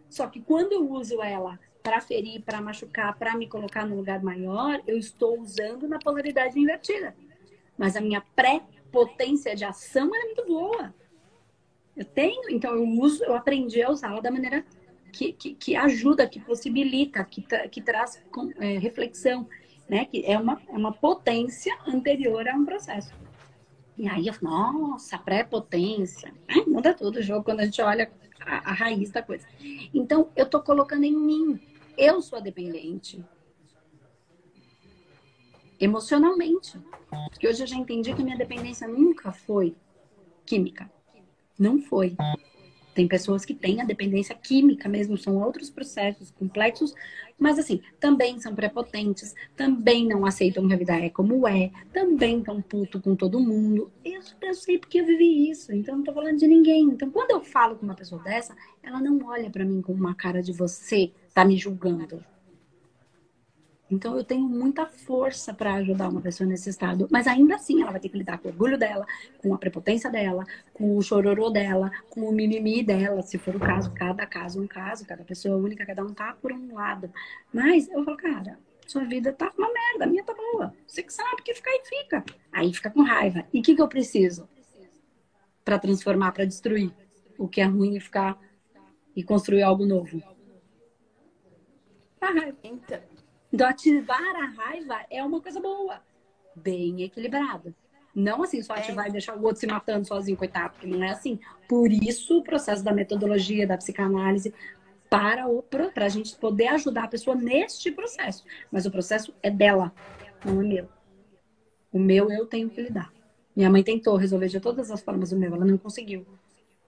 [0.10, 4.22] Só que quando eu uso ela para ferir, para machucar, para me colocar num lugar
[4.22, 7.16] maior, eu estou usando na polaridade invertida.
[7.78, 10.94] Mas a minha pré potência de ação é muito boa.
[11.96, 14.64] Eu tenho, então eu uso, eu aprendi a usá-la da maneira
[15.12, 18.22] que, que, que, ajuda, que possibilita, que, que traz
[18.60, 19.48] é, reflexão,
[19.90, 20.06] né?
[20.06, 23.12] Que é uma, é uma potência anterior a um processo.
[23.98, 26.32] E aí eu nossa, pré-potência.
[26.68, 29.48] Muda tudo o jogo quando a gente olha a, a raiz da coisa.
[29.92, 31.60] Então, eu tô colocando em mim.
[31.98, 33.24] Eu sou a dependente
[35.80, 36.78] emocionalmente.
[37.30, 39.76] Porque hoje eu já entendi que minha dependência nunca foi
[40.46, 40.90] química.
[41.58, 42.16] Não foi.
[42.98, 46.96] Tem pessoas que têm a dependência química mesmo, são outros processos complexos,
[47.38, 52.40] mas assim, também são prepotentes, também não aceitam que a vida é como é, também
[52.40, 53.92] estão puto com todo mundo.
[54.04, 56.86] Eu, eu sei porque eu vivi isso, então não tô falando de ninguém.
[56.86, 60.16] Então, quando eu falo com uma pessoa dessa, ela não olha para mim com uma
[60.16, 62.24] cara de você tá me julgando.
[63.90, 67.92] Então eu tenho muita força para ajudar uma pessoa nesse estado, mas ainda assim ela
[67.92, 69.06] vai ter que lidar com o orgulho dela,
[69.38, 73.60] com a prepotência dela, com o chororô dela, com o mimimi dela, se for o
[73.60, 76.74] caso, cada caso é um caso, cada pessoa é única, cada um tá por um
[76.74, 77.10] lado.
[77.54, 80.74] Mas eu falo, cara, sua vida tá uma merda, a minha tá boa.
[80.86, 82.24] Você que sabe que fica aí fica.
[82.52, 83.46] Aí fica com raiva.
[83.54, 84.50] E o que, que eu preciso
[85.64, 86.92] para transformar, para destruir
[87.38, 88.40] o que é ruim e ficar
[89.16, 90.22] e construir algo novo?
[92.22, 92.58] A raiva.
[92.64, 93.02] Então,
[93.52, 96.02] então, ativar a raiva é uma coisa boa,
[96.56, 97.74] bem equilibrada.
[98.14, 99.10] Não assim, só ativar é.
[99.10, 101.40] e deixar o outro se matando sozinho, coitado, porque não é assim.
[101.68, 104.54] Por isso, o processo da metodologia, da psicanálise,
[105.10, 108.44] para o para a gente poder ajudar a pessoa neste processo.
[108.72, 109.94] Mas o processo é dela,
[110.44, 110.90] não é meu.
[111.92, 113.14] O meu eu tenho que lidar.
[113.56, 116.26] Minha mãe tentou resolver de todas as formas o meu, ela não conseguiu.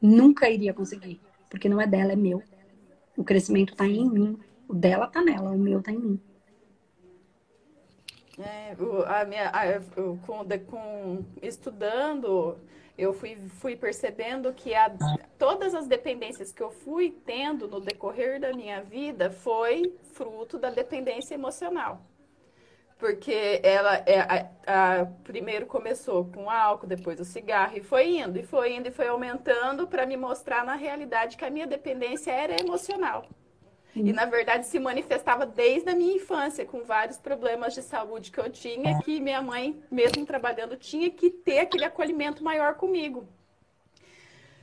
[0.02, 2.44] Nunca iria conseguir, porque não é dela, é meu.
[3.16, 6.20] O crescimento está em mim, o dela está nela, o meu está em mim.
[8.40, 9.80] É, o, a minha, a,
[10.26, 12.58] com, com, estudando,
[12.98, 14.92] eu fui, fui percebendo que a,
[15.38, 20.70] todas as dependências que eu fui tendo no decorrer da minha vida foi fruto da
[20.70, 22.02] dependência emocional.
[22.98, 28.40] Porque ela é, a, a, primeiro começou com álcool, depois o cigarro, e foi indo,
[28.40, 32.32] e foi indo, e foi aumentando para me mostrar na realidade que a minha dependência
[32.32, 33.26] era emocional.
[33.96, 38.40] E, na verdade, se manifestava desde a minha infância, com vários problemas de saúde que
[38.40, 43.28] eu tinha, que minha mãe, mesmo trabalhando, tinha que ter aquele acolhimento maior comigo.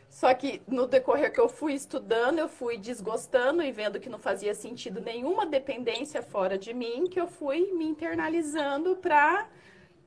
[0.09, 4.19] Só que no decorrer que eu fui estudando, eu fui desgostando e vendo que não
[4.19, 9.47] fazia sentido nenhuma dependência fora de mim, que eu fui me internalizando para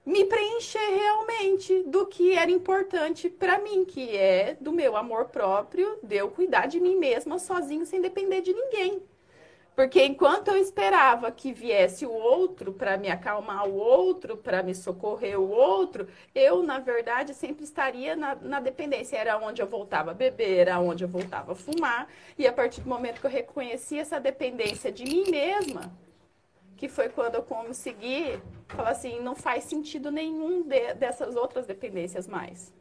[0.04, 6.00] me preencher realmente do que era importante para mim, que é do meu amor próprio,
[6.02, 9.04] de eu cuidar de mim mesma sozinho, sem depender de ninguém.
[9.80, 14.76] Porque enquanto eu esperava que viesse o outro para me acalmar o outro, para me
[14.76, 19.16] socorrer o outro, eu, na verdade, sempre estaria na, na, dependência.
[19.16, 22.10] Era onde eu voltava a beber, era onde eu voltava a fumar.
[22.38, 25.90] E a partir do momento que eu reconheci essa dependência de mim mesma,
[26.76, 28.38] que foi quando eu consegui
[28.68, 32.74] falar assim, não faz sentido nenhum de, dessas outras dependências mais.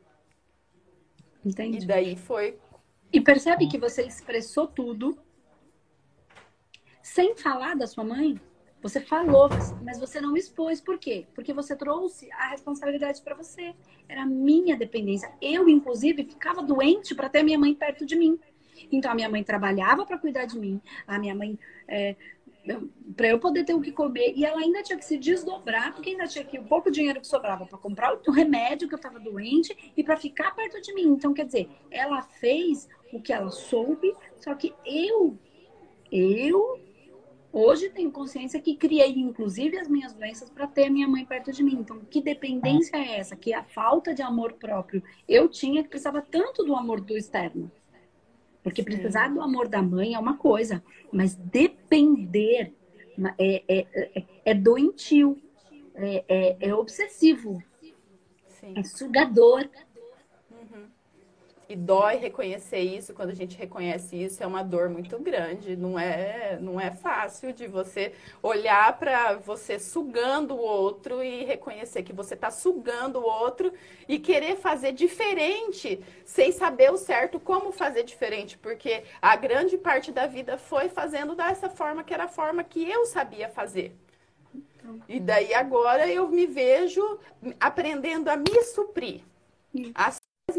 [1.47, 1.79] Entendi.
[1.79, 2.59] E daí foi.
[3.13, 5.17] E percebe que você expressou tudo
[7.09, 8.41] sem falar da sua mãe?
[8.83, 9.49] Você falou,
[9.83, 10.81] mas você não expôs.
[10.81, 11.27] Por quê?
[11.35, 13.75] Porque você trouxe a responsabilidade para você.
[14.09, 15.33] Era minha dependência.
[15.43, 18.39] Eu, inclusive, ficava doente para ter minha mãe perto de mim.
[18.93, 20.81] Então, a minha mãe trabalhava para cuidar de mim.
[21.07, 22.15] A minha mãe, é,
[23.17, 24.35] para eu poder ter o que comer.
[24.37, 27.27] E ela ainda tinha que se desdobrar, porque ainda tinha que o pouco dinheiro que
[27.27, 31.09] sobrava para comprar o remédio que eu estava doente e para ficar perto de mim.
[31.09, 35.37] Então, quer dizer, ela fez o que ela soube, só que eu,
[36.13, 36.88] eu
[37.53, 41.51] Hoje tenho consciência que criei, inclusive, as minhas doenças para ter a minha mãe perto
[41.51, 41.79] de mim.
[41.81, 43.35] Então, que dependência é essa?
[43.35, 47.71] Que a falta de amor próprio eu tinha que precisava tanto do amor do externo.
[48.63, 52.75] Porque precisar do amor da mãe é uma coisa, mas depender
[53.39, 55.41] é, é, é, é doentio,
[55.95, 57.63] é, é, é obsessivo,
[58.47, 58.75] Sim.
[58.77, 59.69] é sugador.
[61.69, 65.77] E dói reconhecer isso, quando a gente reconhece isso, é uma dor muito grande.
[65.77, 72.03] Não é, não é fácil de você olhar para você sugando o outro e reconhecer
[72.03, 73.71] que você está sugando o outro
[74.09, 80.11] e querer fazer diferente, sem saber o certo como fazer diferente, porque a grande parte
[80.11, 83.95] da vida foi fazendo dessa forma que era a forma que eu sabia fazer.
[85.07, 87.19] E daí agora eu me vejo
[87.61, 89.21] aprendendo a me suprir.
[89.95, 90.11] A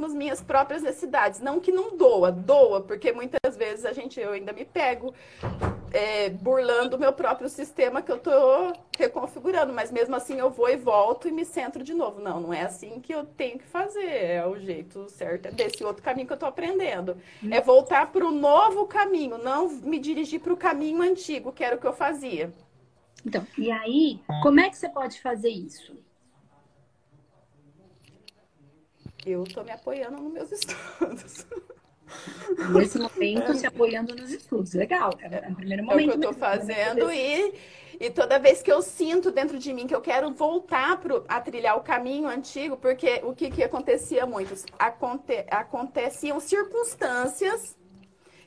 [0.05, 1.39] as minhas próprias necessidades.
[1.39, 5.13] Não que não doa, doa, porque muitas vezes a gente, eu ainda me pego
[5.91, 10.69] é, burlando o meu próprio sistema que eu estou reconfigurando, mas mesmo assim eu vou
[10.69, 12.21] e volto e me centro de novo.
[12.21, 15.83] Não, não é assim que eu tenho que fazer, é o jeito certo, é desse
[15.83, 17.17] outro caminho que eu estou aprendendo.
[17.43, 17.49] Hum.
[17.51, 21.75] É voltar para o novo caminho, não me dirigir para o caminho antigo, que era
[21.75, 22.51] o que eu fazia.
[23.25, 25.93] Então, e aí, como é que você pode fazer isso?
[29.29, 31.45] Eu estou me apoiando nos meus estudos.
[32.73, 34.73] Nesse momento, se apoiando nos estudos.
[34.73, 35.11] Legal.
[35.21, 36.11] É, é o primeiro momento.
[36.11, 37.53] É o que eu estou fazendo e,
[37.99, 41.39] e toda vez que eu sinto dentro de mim que eu quero voltar pro, a
[41.39, 44.55] trilhar o caminho antigo, porque o que, que acontecia muito?
[44.77, 47.77] Aconte, aconteciam circunstâncias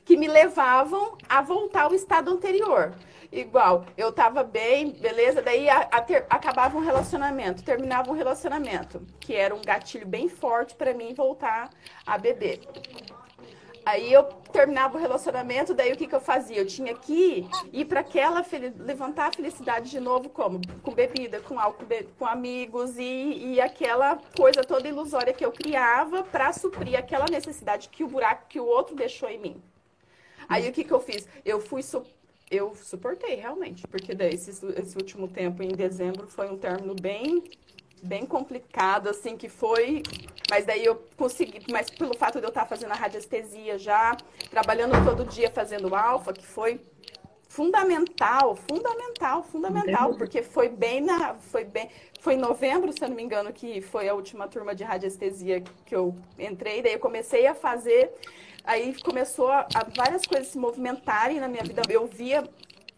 [0.03, 2.93] que me levavam a voltar ao estado anterior
[3.33, 5.41] igual, eu tava bem, beleza?
[5.41, 10.29] Daí a, a ter, acabava um relacionamento, terminava um relacionamento, que era um gatilho bem
[10.29, 11.69] forte para mim voltar
[12.05, 12.61] a beber.
[13.85, 16.57] Aí eu terminava o relacionamento, daí o que, que eu fazia?
[16.57, 18.45] Eu tinha que ir para aquela
[18.77, 20.61] levantar a felicidade de novo, como?
[20.81, 21.85] Com bebida, com álcool,
[22.17, 27.89] com amigos e, e aquela coisa toda ilusória que eu criava para suprir aquela necessidade
[27.89, 29.63] que o buraco que o outro deixou em mim.
[30.47, 31.27] Aí o que, que eu fiz?
[31.43, 31.83] Eu fui
[32.55, 37.43] eu suportei realmente, porque daí esse, esse último tempo em dezembro foi um término bem
[38.03, 40.03] bem complicado, assim, que foi.
[40.49, 44.15] Mas daí eu consegui, mas pelo fato de eu estar fazendo a radiestesia já,
[44.51, 46.81] trabalhando todo dia fazendo alfa, que foi
[47.47, 51.35] fundamental, fundamental, fundamental, porque foi bem na.
[51.35, 51.89] Foi bem.
[52.19, 55.63] Foi em novembro, se eu não me engano, que foi a última turma de radiestesia
[55.85, 58.11] que eu entrei, daí eu comecei a fazer
[58.63, 61.81] Aí começou a, a várias coisas se movimentarem na minha vida.
[61.89, 62.43] Eu via.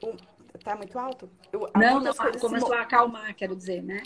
[0.04, 0.16] Um,
[0.64, 1.30] tá muito alto?
[1.52, 4.04] Eu, não, não, começou a acalmar, quero dizer, né?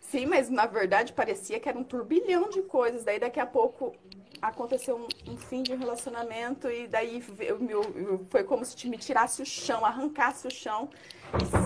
[0.00, 3.04] Sim, mas na verdade parecia que era um turbilhão de coisas.
[3.04, 3.94] Daí daqui a pouco
[4.40, 7.58] aconteceu um, um fim de um relacionamento e daí eu,
[7.94, 10.90] eu, foi como se me tirasse o chão, arrancasse o chão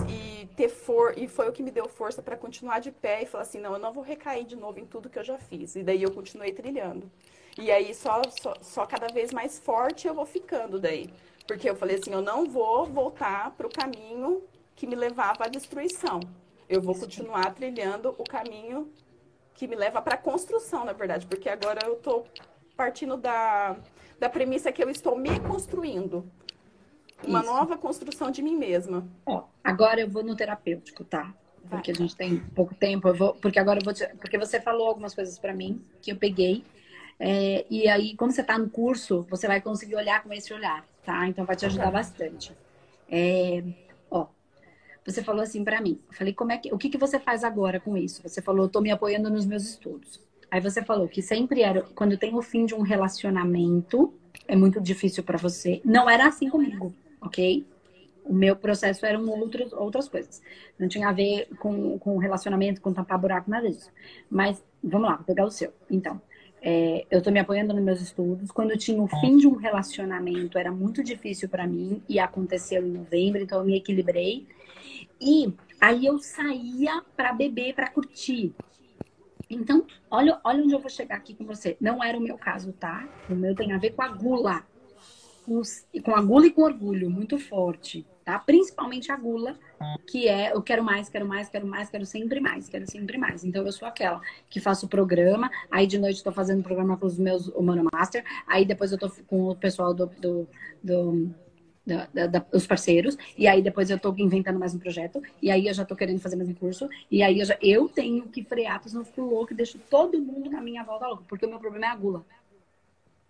[0.07, 3.23] e, e ter for e foi o que me deu força para continuar de pé
[3.23, 5.39] e falar assim, não, eu não vou recair de novo em tudo que eu já
[5.39, 5.75] fiz.
[5.75, 7.11] E daí eu continuei trilhando.
[7.57, 11.09] E aí só, só, só cada vez mais forte eu vou ficando daí.
[11.47, 14.43] Porque eu falei assim, eu não vou voltar para o caminho
[14.75, 16.19] que me levava à destruição.
[16.69, 18.91] eu vou continuar trilhando o caminho
[19.55, 22.27] que me leva para a construção, na verdade, porque agora eu estou
[22.75, 23.75] partindo da,
[24.19, 26.29] da premissa que eu estou me construindo.
[27.25, 27.51] Uma Isso.
[27.51, 29.07] nova construção de mim mesma.
[29.25, 31.33] Ó, agora eu vou no terapêutico, tá?
[31.67, 31.99] Porque Vai.
[31.99, 33.07] a gente tem pouco tempo.
[33.07, 36.11] Eu vou, porque agora eu vou te, porque você falou algumas coisas para mim que
[36.11, 36.63] eu peguei.
[37.19, 40.85] É, e aí, quando você está no curso, você vai conseguir olhar com esse olhar,
[41.03, 41.27] tá?
[41.27, 42.51] Então vai te ajudar bastante.
[43.09, 43.63] É,
[44.11, 44.27] ó,
[45.05, 45.99] você falou assim para mim.
[46.09, 48.21] Eu falei, como é que, o que, que você faz agora com isso?
[48.21, 50.19] Você falou, estou me apoiando nos meus estudos.
[50.49, 54.13] Aí você falou que sempre era quando tem o fim de um relacionamento,
[54.47, 55.81] é muito difícil para você.
[55.83, 57.65] Não era assim comigo, ok?
[58.23, 60.41] O meu processo eram outros, outras coisas.
[60.77, 63.89] Não tinha a ver com, com relacionamento, com tampar buraco, nada disso.
[64.29, 65.73] Mas vamos lá, vou pegar o seu.
[65.89, 66.21] Então,
[66.61, 68.51] é, eu estou me apoiando nos meus estudos.
[68.51, 72.85] Quando eu tinha o fim de um relacionamento, era muito difícil para mim e aconteceu
[72.85, 74.47] em novembro, então eu me equilibrei.
[75.19, 78.53] E aí eu saía para beber, para curtir.
[79.49, 81.77] Então, olha, olha onde eu vou chegar aqui com você.
[81.79, 83.07] Não era o meu caso, tá?
[83.29, 84.65] O meu tem a ver com a gula.
[85.45, 85.61] Com,
[86.03, 88.37] com a gula e com orgulho, muito forte, tá?
[88.39, 89.57] Principalmente a gula,
[90.05, 93.45] que é eu quero mais, quero mais, quero mais, quero sempre mais, quero sempre mais.
[93.45, 97.05] Então eu sou aquela que faço o programa, aí de noite estou fazendo programa com
[97.05, 100.45] os meus Humano Master, aí depois eu tô com o pessoal do, do,
[100.83, 101.33] do
[101.85, 105.65] da, da, os parceiros, e aí depois eu tô inventando mais um projeto, e aí
[105.65, 108.43] eu já tô querendo fazer mais um curso, e aí eu, já, eu tenho que
[108.43, 111.45] frear, porque senão eu fico louco e deixo todo mundo na minha volta louco, porque
[111.45, 112.25] o meu problema é a gula.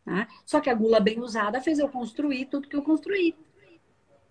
[0.04, 0.28] Tá?
[0.44, 3.36] Só que a gula bem usada fez eu construir tudo que eu construí.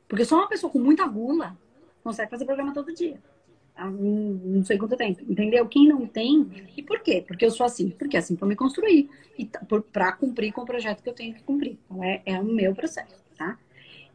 [0.08, 1.56] Porque só uma pessoa com muita gula
[2.02, 3.18] consegue fazer programa todo dia.
[3.74, 5.68] Há não sei quanto tempo, entendeu?
[5.68, 7.22] Quem não tem, e por quê?
[7.26, 9.50] Porque eu sou assim, porque é assim eu me construí, e
[9.92, 11.78] para cumprir com o projeto que eu tenho que cumprir.
[11.84, 13.58] Então, é, é o meu processo, tá?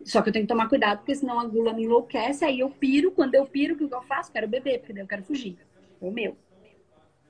[0.03, 2.71] Só que eu tenho que tomar cuidado, porque senão a gula me enlouquece, aí eu
[2.71, 3.11] piro.
[3.11, 4.31] Quando eu piro, o que eu faço?
[4.31, 5.57] Quero beber, porque daí eu quero fugir.
[6.01, 6.35] É o meu.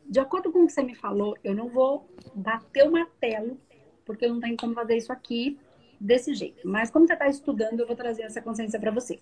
[0.06, 3.60] De acordo com o que você me falou, eu não vou bater o martelo,
[4.06, 5.60] porque eu não tenho como fazer isso aqui
[6.02, 6.68] desse jeito.
[6.68, 9.20] Mas como você está estudando, eu vou trazer essa consciência para você.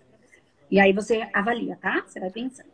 [0.70, 2.02] E aí você avalia, tá?
[2.06, 2.70] Você vai pensando.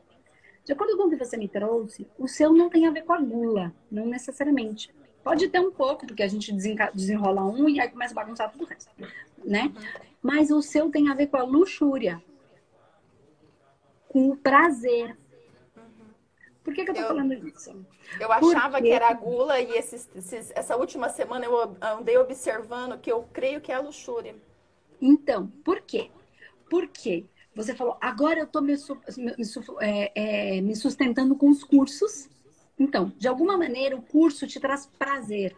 [0.64, 3.12] De acordo com o que você me trouxe, o seu não tem a ver com
[3.12, 4.94] a gula, não necessariamente.
[5.22, 8.64] Pode ter um pouco, porque a gente desenrola um e aí começa a bagunçar tudo
[8.64, 8.90] o resto,
[9.44, 9.72] né?
[10.22, 12.22] Mas o seu tem a ver com a luxúria,
[14.08, 15.16] com o prazer.
[16.66, 17.86] Por que, que eu tô eu, falando isso?
[18.18, 18.88] Eu achava Porque...
[18.88, 23.22] que era a gula e esses, esses, essa última semana eu andei observando que eu
[23.32, 24.34] creio que é a luxúria.
[25.00, 26.10] Então, por quê?
[26.68, 27.24] Porque
[27.54, 28.74] você falou, agora eu tô me,
[29.16, 29.32] me,
[29.80, 32.28] é, é, me sustentando com os cursos.
[32.76, 35.56] Então, de alguma maneira, o curso te traz prazer.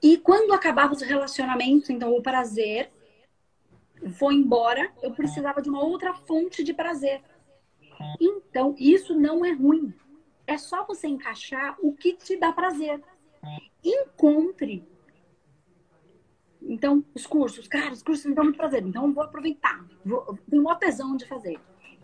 [0.00, 2.88] E quando acabava os relacionamentos, então o prazer
[4.12, 7.20] foi embora, eu precisava de uma outra fonte de prazer.
[8.20, 9.92] Então, isso não é ruim.
[10.46, 13.02] É só você encaixar o que te dá prazer.
[13.84, 14.86] Encontre.
[16.60, 19.84] Então, os cursos, cara, os cursos me dão muito prazer, então vou aproveitar.
[20.04, 21.58] Vou, tenho uma tesão de fazer.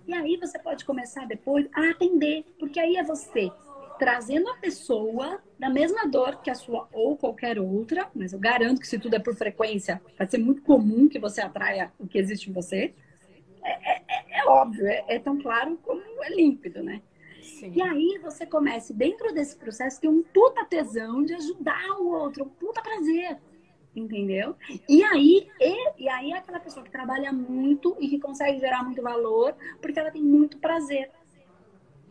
[0.06, 3.52] E aí você pode começar depois a atender, porque aí é você
[3.98, 8.80] trazendo a pessoa da mesma dor que a sua ou qualquer outra, mas eu garanto
[8.80, 12.16] que se tudo é por frequência, vai ser muito comum que você atraia o que
[12.16, 12.94] existe em você.
[13.62, 17.03] É, é, é, é óbvio, é, é, tão claro como é límpido, né?
[17.42, 17.73] Sim.
[17.75, 22.44] E aí você comece dentro desse processo ter um puta tesão de ajudar o outro,
[22.44, 23.38] um puta prazer.
[23.97, 24.55] Entendeu?
[24.88, 28.85] E aí, e, e aí é aquela pessoa que trabalha muito e que consegue gerar
[28.85, 31.11] muito valor porque ela tem muito prazer.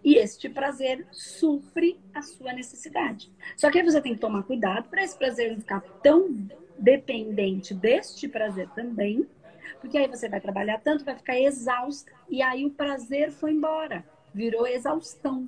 [0.03, 3.31] E este prazer supre a sua necessidade.
[3.55, 6.29] Só que aí você tem que tomar cuidado para esse prazer não ficar tão
[6.77, 9.27] dependente deste prazer também,
[9.79, 14.05] porque aí você vai trabalhar tanto, vai ficar exausta, e aí o prazer foi embora,
[14.33, 15.47] virou exaustão.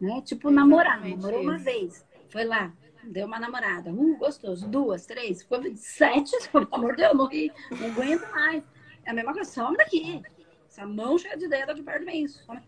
[0.00, 0.20] Né?
[0.22, 2.72] Tipo namorar, namorou uma vez, foi lá,
[3.04, 7.86] deu uma namorada, um gostoso, duas, três, ficou sete, pelo amor de Deus, morri, não
[7.88, 8.64] aguento mais.
[9.04, 10.22] É a mesma coisa, some daqui.
[10.68, 12.26] Essa mão cheia de dedo de perto de mim.
[12.26, 12.62] Some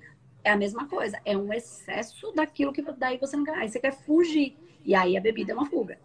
[0.44, 1.18] é a mesma coisa.
[1.24, 3.56] É um excesso daquilo que daí você não quer.
[3.56, 4.56] Aí você quer fugir.
[4.84, 5.98] E aí a bebida é uma fuga.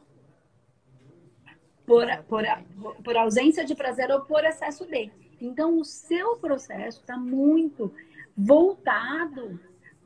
[1.89, 2.43] Por, por,
[3.03, 5.11] por ausência de prazer ou por excesso de.
[5.41, 7.91] Então, o seu processo está muito
[8.37, 9.59] voltado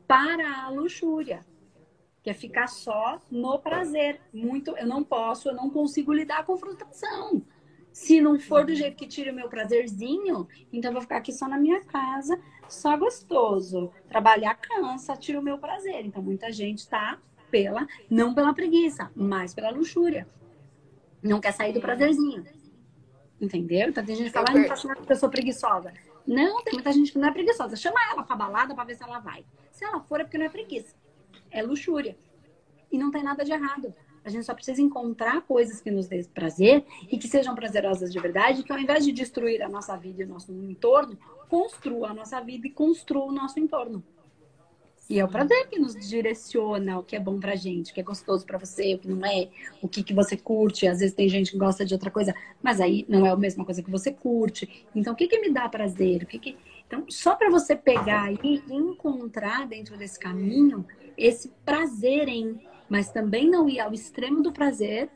[0.08, 1.46] para a luxúria,
[2.24, 4.22] que é ficar só no prazer.
[4.34, 7.42] Muito, eu não posso, eu não consigo lidar com frustração.
[7.92, 11.34] Se não for do jeito que tira o meu prazerzinho, então eu vou ficar aqui
[11.34, 13.92] só na minha casa, só gostoso.
[14.08, 16.06] Trabalhar cansa, tira o meu prazer.
[16.06, 17.20] Então muita gente tá
[17.52, 20.26] pela, não pela preguiça, mas pela luxúria.
[21.24, 22.46] Não quer sair do prazerzinho.
[23.40, 23.90] Entendeu?
[23.90, 25.94] Então tem gente que fala, ah, não faço nada porque eu sou preguiçosa.
[26.28, 27.76] Não, tem muita gente que não é preguiçosa.
[27.76, 29.46] Chama ela pra balada pra ver se ela vai.
[29.72, 30.96] Se ela for, é porque não é preguiça.
[31.50, 32.18] É luxúria.
[32.92, 33.94] E não tem nada de errado.
[34.24, 38.20] A gente só precisa encontrar coisas que nos dêem prazer e que sejam prazerosas de
[38.20, 41.18] verdade, que ao invés de destruir a nossa vida e o nosso entorno,
[41.50, 44.02] construa a nossa vida e construa o nosso entorno.
[45.10, 48.00] E é o prazer que nos direciona o que é bom pra gente, o que
[48.00, 49.50] é gostoso para você, o que não é,
[49.82, 50.88] o que, que você curte.
[50.88, 53.66] Às vezes tem gente que gosta de outra coisa, mas aí não é a mesma
[53.66, 54.88] coisa que você curte.
[54.96, 56.24] Então, o que, que me dá prazer?
[56.24, 56.58] O que, que...
[56.88, 60.86] Então, só para você pegar e encontrar dentro desse caminho
[61.18, 65.10] esse prazer em, mas também não ir ao extremo do prazer.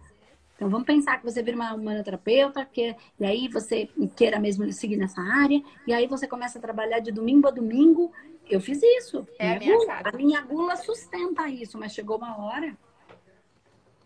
[0.56, 4.98] Então, vamos pensar que você vira uma humanoterapeuta, que, e aí você queira mesmo seguir
[4.98, 8.12] nessa área, e aí você começa a trabalhar de domingo a domingo
[8.50, 9.28] eu fiz isso.
[9.38, 12.76] É a, minha gula, a minha gula sustenta isso, mas chegou uma hora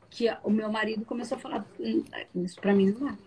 [0.09, 2.03] que o meu marido começou a falar: hum,
[2.35, 3.17] isso pra mim não dá.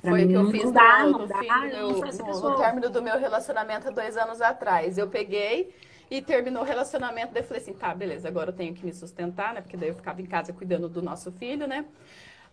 [0.00, 3.18] Pra Foi o que eu fiz dá, no, no, dá, no, no, término do meu
[3.18, 4.96] relacionamento há dois anos atrás.
[4.96, 5.74] Eu peguei
[6.08, 7.32] e terminou o relacionamento.
[7.32, 9.60] Daí eu falei assim: tá, beleza, agora eu tenho que me sustentar, né?
[9.60, 11.84] Porque daí eu ficava em casa cuidando do nosso filho, né?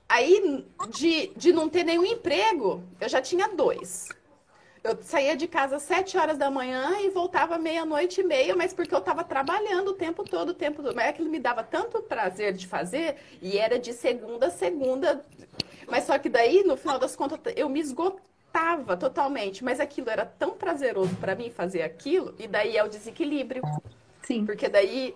[0.07, 4.07] Aí, de, de não ter nenhum emprego, eu já tinha dois.
[4.85, 8.71] Eu saía de casa às 7 horas da manhã e voltava meia-noite e meia, mas
[8.71, 10.93] porque eu estava trabalhando o tempo todo, o tempo todo.
[10.93, 15.25] Mas aquilo me dava tanto prazer de fazer, e era de segunda a segunda.
[15.87, 19.63] Mas só que daí, no final das contas, eu me esgotava totalmente.
[19.63, 23.63] Mas aquilo era tão prazeroso para mim fazer aquilo, e daí é o desequilíbrio.
[24.21, 24.45] Sim.
[24.45, 25.15] Porque daí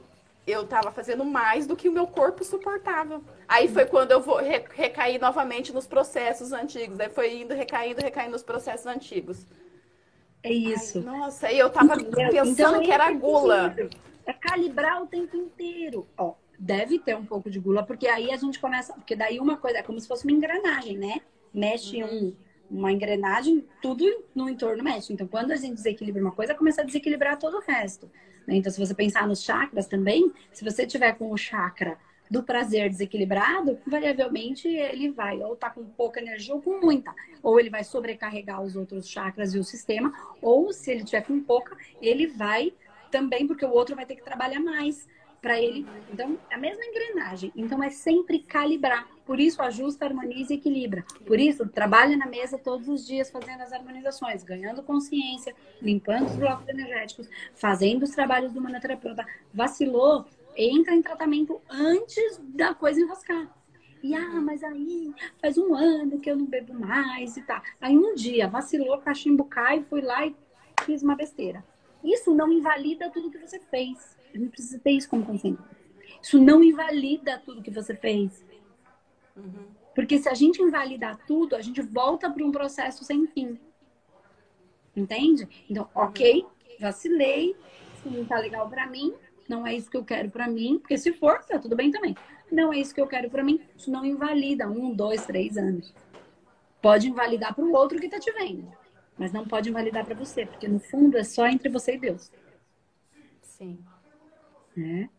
[0.49, 3.21] eu estava fazendo mais do que o meu corpo suportava.
[3.47, 6.99] Aí foi quando eu vou recair novamente nos processos antigos.
[6.99, 9.45] Aí foi indo, recaindo, recaindo nos processos antigos.
[10.41, 10.99] É isso.
[10.99, 12.29] Ai, nossa, aí eu tava Entendeu?
[12.31, 13.75] pensando então, que era gula.
[14.25, 16.07] É calibrar o tempo inteiro.
[16.17, 18.93] Ó, deve ter um pouco de gula, porque aí a gente começa.
[18.93, 21.21] Porque daí uma coisa, é como se fosse uma engrenagem, né?
[21.53, 22.35] Mexe uhum.
[22.69, 25.11] um, uma engrenagem, tudo no entorno mexe.
[25.11, 28.09] Então, quando a gente desequilibra uma coisa, começa a desequilibrar todo o resto.
[28.49, 28.55] Né?
[28.55, 31.97] Então, se você pensar nos chakras também, se você tiver com o chakra
[32.29, 37.13] do prazer desequilibrado, variavelmente ele vai ou tá com pouca energia ou com muita.
[37.41, 41.39] Ou ele vai sobrecarregar os outros chakras e o sistema, ou se ele tiver com
[41.41, 42.73] pouca, ele vai
[43.11, 45.07] também, porque o outro vai ter que trabalhar mais
[45.41, 45.85] para ele.
[46.11, 47.51] Então, é a mesma engrenagem.
[47.55, 49.07] Então, é sempre calibrar.
[49.25, 51.03] Por isso, ajusta, harmoniza e equilibra.
[51.25, 56.35] Por isso, trabalha na mesa todos os dias fazendo as harmonizações, ganhando consciência, limpando os
[56.35, 59.25] blocos energéticos, fazendo os trabalhos do manoterapeuta.
[59.53, 60.25] Vacilou,
[60.55, 63.47] entra em tratamento antes da coisa enroscar.
[64.01, 67.61] E, ah, mas aí faz um ano que eu não bebo mais e tá.
[67.81, 70.35] Aí um dia vacilou, cachimbo cai, fui lá e
[70.85, 71.63] fiz uma besteira.
[72.03, 74.17] Isso não invalida tudo que você fez.
[74.33, 75.63] A gente precisa ter isso como consciência.
[76.21, 78.45] Isso não invalida tudo que você fez.
[79.35, 79.67] Uhum.
[79.95, 83.59] Porque se a gente invalidar tudo, a gente volta para um processo sem fim.
[84.95, 85.47] Entende?
[85.69, 86.45] Então, ok,
[86.79, 87.55] vacilei,
[87.95, 89.13] isso não tá legal para mim,
[89.47, 92.15] não é isso que eu quero para mim, porque se for, tá tudo bem também.
[92.51, 95.93] Não é isso que eu quero para mim, isso não invalida um, dois, três anos.
[96.81, 98.71] Pode invalidar para o outro que tá te vendo,
[99.17, 102.31] mas não pode invalidar para você, porque no fundo é só entre você e Deus.
[103.41, 103.79] Sim.
[104.75, 105.09] Né?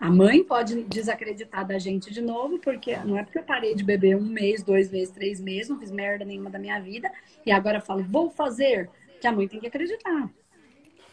[0.00, 3.84] A mãe pode desacreditar da gente de novo, porque não é porque eu parei de
[3.84, 7.10] beber um mês, dois meses, três meses, não fiz merda nenhuma da minha vida,
[7.46, 10.28] e agora falo, vou fazer, que a mãe tem que acreditar.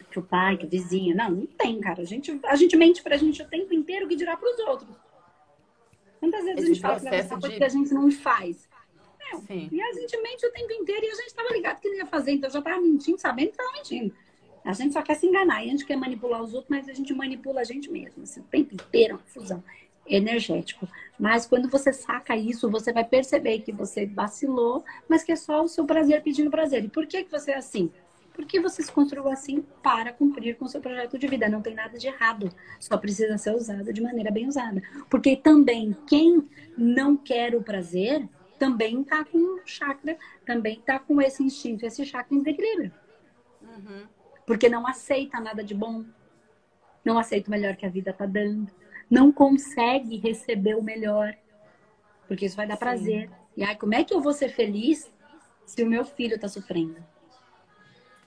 [0.09, 1.15] Que o pai, que o vizinho.
[1.15, 2.01] Não, não tem, cara.
[2.01, 4.89] A gente, a gente mente pra gente o tempo inteiro que dirá pros outros.
[6.19, 8.67] Quantas vezes Esse a gente fala que essa coisa que a gente não faz?
[9.47, 11.97] É, e a gente mente o tempo inteiro e a gente tava ligado que não
[11.97, 14.15] ia fazer, então já tava mentindo, sabendo que tava mentindo.
[14.63, 15.63] A gente só quer se enganar.
[15.63, 18.23] E a gente quer manipular os outros, mas a gente manipula a gente mesmo.
[18.23, 19.63] Assim, o tempo inteiro, uma fusão
[20.05, 20.87] energético.
[21.19, 25.63] Mas quando você saca isso, você vai perceber que você vacilou, mas que é só
[25.63, 26.83] o seu prazer pedindo prazer.
[26.83, 27.91] E por que, que você é assim?
[28.33, 31.49] Porque você se construiu assim para cumprir com o seu projeto de vida.
[31.49, 32.49] Não tem nada de errado.
[32.79, 34.81] Só precisa ser usado de maneira bem usada.
[35.09, 36.47] Porque também quem
[36.77, 42.35] não quer o prazer também está com chakra, também está com esse instinto, esse chakra
[42.35, 42.91] em desequilíbrio.
[43.61, 44.18] Uhum
[44.49, 46.03] porque não aceita nada de bom,
[47.05, 48.67] não aceita o melhor que a vida está dando,
[49.07, 51.35] não consegue receber o melhor,
[52.27, 52.79] porque isso vai dar Sim.
[52.79, 53.29] prazer.
[53.55, 55.07] E aí, como é que eu vou ser feliz
[55.67, 56.97] se o meu filho está sofrendo?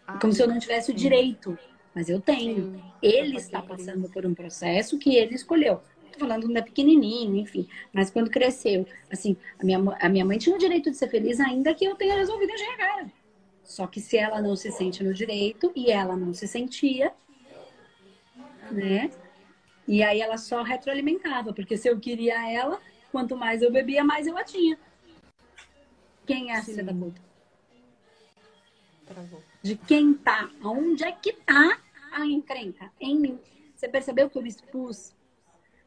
[0.07, 1.59] Ai, como se eu não tivesse o direito,
[1.93, 2.71] mas eu tenho.
[2.71, 5.81] Sim, ele está passando por um processo que ele escolheu.
[6.13, 7.67] Tô falando quando é pequenininho, enfim.
[7.93, 11.41] Mas quando cresceu, assim, a minha, a minha mãe tinha o direito de ser feliz
[11.41, 13.11] ainda que eu tenha resolvido enxergar.
[13.65, 17.13] Só que se ela não se sente no direito e ela não se sentia,
[18.71, 19.11] né?
[19.87, 24.27] E aí ela só retroalimentava, porque se eu queria ela, quanto mais eu bebia, mais
[24.27, 24.79] eu a tinha.
[26.27, 27.21] Quem é a filha da puta?
[29.63, 31.79] De quem tá, onde é que tá
[32.13, 32.91] a encrenca?
[33.01, 33.39] Em mim.
[33.75, 35.15] Você percebeu que eu expus?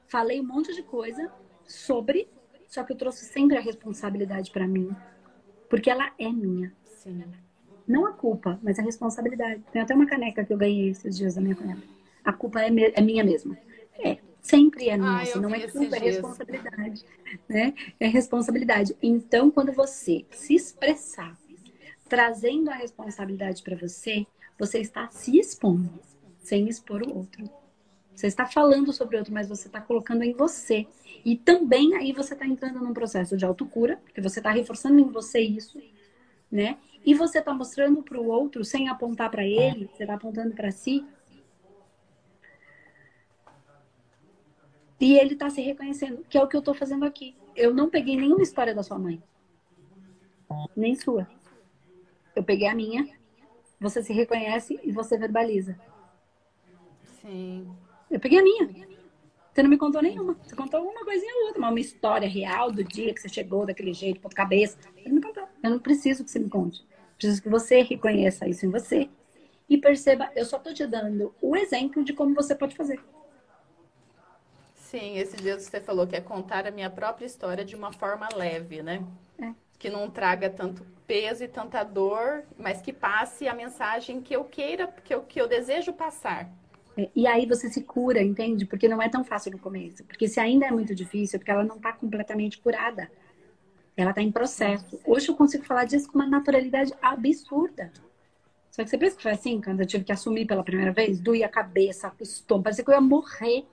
[0.08, 1.32] Falei um monte de coisa
[1.66, 2.28] sobre,
[2.68, 4.96] só que eu trouxe sempre a responsabilidade para mim.
[5.70, 6.76] Porque ela é minha.
[6.84, 7.24] Sim.
[7.88, 9.62] Não a culpa, mas a responsabilidade.
[9.72, 11.82] Tem até uma caneca que eu ganhei esses dias da minha cunhada.
[12.24, 13.58] A culpa é, é minha mesma.
[14.00, 15.24] É, sempre é minha.
[15.36, 17.06] Ah, não é culpa, é responsabilidade.
[17.48, 17.74] Né?
[18.00, 18.96] É responsabilidade.
[19.02, 21.38] Então, quando você se expressar
[22.08, 24.26] trazendo a responsabilidade para você,
[24.58, 25.90] você está se expondo,
[26.40, 27.50] sem expor o outro.
[28.16, 30.88] Você está falando sobre o outro, mas você está colocando em você.
[31.26, 35.10] E também aí você está entrando num processo de autocura, porque você está reforçando em
[35.10, 35.82] você isso,
[36.50, 36.78] né?
[37.06, 40.72] E você está mostrando para o outro, sem apontar para ele, você está apontando para
[40.72, 41.06] si.
[45.00, 47.36] E ele está se reconhecendo, que é o que eu estou fazendo aqui.
[47.56, 49.22] Eu não peguei nenhuma história da sua mãe,
[50.76, 51.28] nem sua.
[52.36, 53.08] Eu peguei a minha,
[53.80, 55.80] você se reconhece e você verbaliza.
[57.22, 57.70] Sim.
[58.10, 58.88] Eu peguei a minha.
[59.54, 60.38] Você não me contou nenhuma.
[60.44, 63.94] Você contou uma coisinha ou outra, uma história real do dia que você chegou daquele
[63.94, 64.78] jeito, ponto cabeça.
[64.96, 65.48] Você não me contou.
[65.64, 66.86] Eu não preciso que você me conte.
[67.26, 69.10] Preciso que você reconheça isso em você
[69.68, 73.00] e perceba, eu só estou te dando o exemplo de como você pode fazer.
[74.76, 78.30] Sim, esse dia você falou que é contar a minha própria história de uma forma
[78.36, 79.04] leve, né?
[79.40, 79.52] É.
[79.80, 84.44] Que não traga tanto peso e tanta dor, mas que passe a mensagem que eu
[84.44, 86.48] queira, que eu, que eu desejo passar.
[86.96, 88.68] É, e aí você se cura, entende?
[88.68, 90.04] Porque não é tão fácil no começo.
[90.04, 93.10] Porque se ainda é muito difícil, é porque ela não está completamente curada.
[93.98, 95.00] Ela está em processo.
[95.06, 97.92] Hoje eu consigo falar disso com uma naturalidade absurda.
[98.70, 101.20] Só que você pensa que foi assim, quando eu tive que assumir pela primeira vez?
[101.20, 103.66] Doía a cabeça, o estômago, parecia que eu ia morrer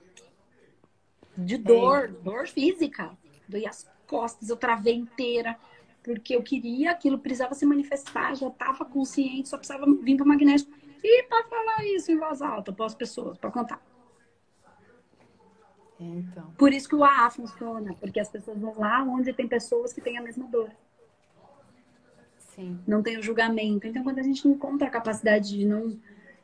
[1.37, 2.07] de dor, é.
[2.07, 3.11] dor física.
[3.47, 5.57] Doía as costas, eu travei inteira,
[6.01, 10.27] porque eu queria, aquilo precisava se manifestar, já estava consciente, só precisava vir para o
[10.27, 10.71] magnético.
[11.03, 13.81] E para falar isso em voz alta para as pessoas, para contar.
[16.03, 16.51] Então.
[16.57, 20.01] Por isso que o AA funciona, porque as pessoas vão lá onde tem pessoas que
[20.01, 20.69] têm a mesma dor.
[22.37, 22.79] Sim.
[22.85, 23.87] Não tem o julgamento.
[23.87, 25.97] Então, quando a gente encontra a capacidade de não,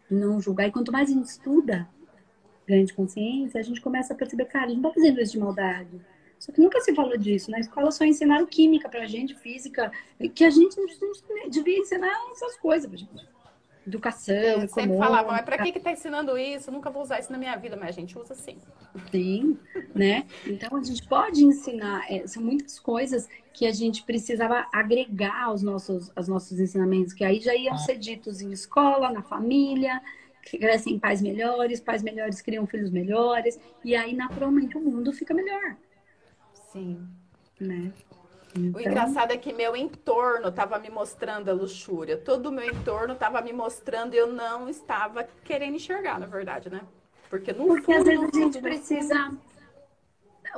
[0.09, 1.87] não julgar, e quanto mais a gente estuda
[2.65, 5.39] grande consciência, a gente começa a perceber, cara, a gente não está fazendo isso de
[5.39, 6.01] maldade.
[6.37, 7.51] Só que nunca se falou disso.
[7.51, 9.91] Na escola só ensinaram química pra gente, física,
[10.33, 13.27] que a gente não devia ensinar essas coisas pra gente
[13.87, 16.71] educação, Eu sempre falava, mas para que que tá ensinando isso?
[16.71, 18.57] nunca vou usar isso na minha vida, mas a gente usa sim.
[19.11, 19.57] Sim,
[19.95, 20.25] né?
[20.45, 25.61] Então a gente pode ensinar, é, são muitas coisas que a gente precisava agregar aos
[25.63, 30.01] nossos, aos nossos ensinamentos, que aí já iam ser ditos em escola, na família,
[30.43, 35.33] que crescem pais melhores, pais melhores criam filhos melhores, e aí naturalmente o mundo fica
[35.33, 35.75] melhor.
[36.71, 37.07] Sim.
[37.59, 37.91] Né?
[38.67, 38.81] Então...
[38.81, 42.17] O engraçado é que meu entorno estava me mostrando a luxúria.
[42.17, 46.69] Todo o meu entorno estava me mostrando e eu não estava querendo enxergar, na verdade,
[46.69, 46.81] né?
[47.29, 49.31] Porque no Porque fundo, às vezes a gente precisa.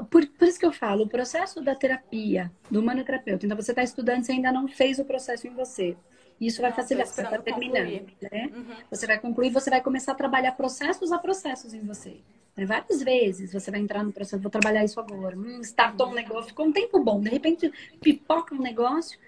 [0.09, 3.45] Por, por isso que eu falo, o processo da terapia, do humanoterapeuta.
[3.45, 5.97] Então, você está estudando, você ainda não fez o processo em você.
[6.41, 8.07] Isso vai facilitar, você terminando.
[8.19, 8.49] Né?
[8.51, 8.75] Uhum.
[8.89, 12.17] Você vai concluir, você vai começar a trabalhar processos a processos em você.
[12.57, 12.65] Né?
[12.65, 15.37] Várias vezes você vai entrar no processo, vou trabalhar isso agora.
[15.37, 17.21] Hum, startou um negócio, ficou um tempo bom.
[17.21, 17.71] De repente,
[18.01, 19.19] pipoca um negócio.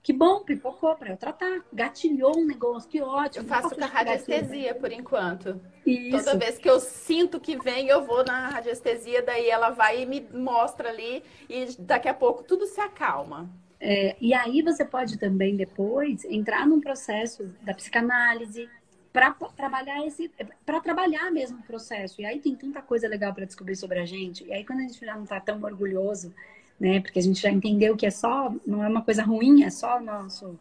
[0.00, 1.60] Que bom, pipocou para eu tratar.
[1.72, 3.44] Gatilhou um negócio, que ótimo.
[3.44, 5.60] Eu faço com a radiestesia por enquanto.
[5.84, 6.24] Isso.
[6.24, 10.06] Toda vez que eu sinto que vem, eu vou na radiestesia, daí ela vai e
[10.06, 13.50] me mostra ali, e daqui a pouco tudo se acalma.
[13.80, 18.68] É, e aí você pode também depois entrar num processo da psicanálise,
[19.12, 20.30] para trabalhar esse
[20.64, 22.20] para trabalhar mesmo o processo.
[22.20, 24.44] E aí tem tanta coisa legal para descobrir sobre a gente.
[24.44, 26.32] E aí quando a gente já não está tão orgulhoso
[26.78, 29.70] né porque a gente já entendeu que é só não é uma coisa ruim é
[29.70, 30.58] só nosso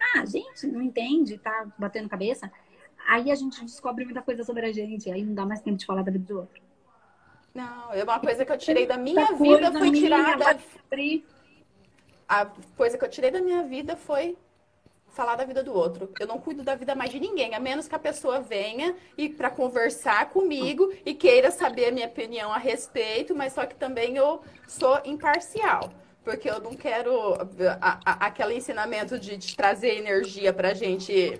[0.00, 2.50] ah gente não entende tá batendo cabeça.
[3.06, 5.86] Aí a gente descobre muita coisa sobre a gente aí não dá mais tempo de
[5.86, 6.62] falar da vida do outro.
[7.54, 10.58] Não é uma coisa que eu tirei da minha vida foi tirada
[12.32, 12.46] a
[12.78, 14.38] coisa que eu tirei da minha vida foi
[15.08, 16.10] falar da vida do outro.
[16.18, 19.28] Eu não cuido da vida mais de ninguém, a menos que a pessoa venha e
[19.28, 24.16] para conversar comigo e queira saber a minha opinião a respeito, mas só que também
[24.16, 25.92] eu sou imparcial.
[26.24, 27.34] Porque eu não quero
[27.78, 31.38] a, a, aquele ensinamento de, de trazer energia pra gente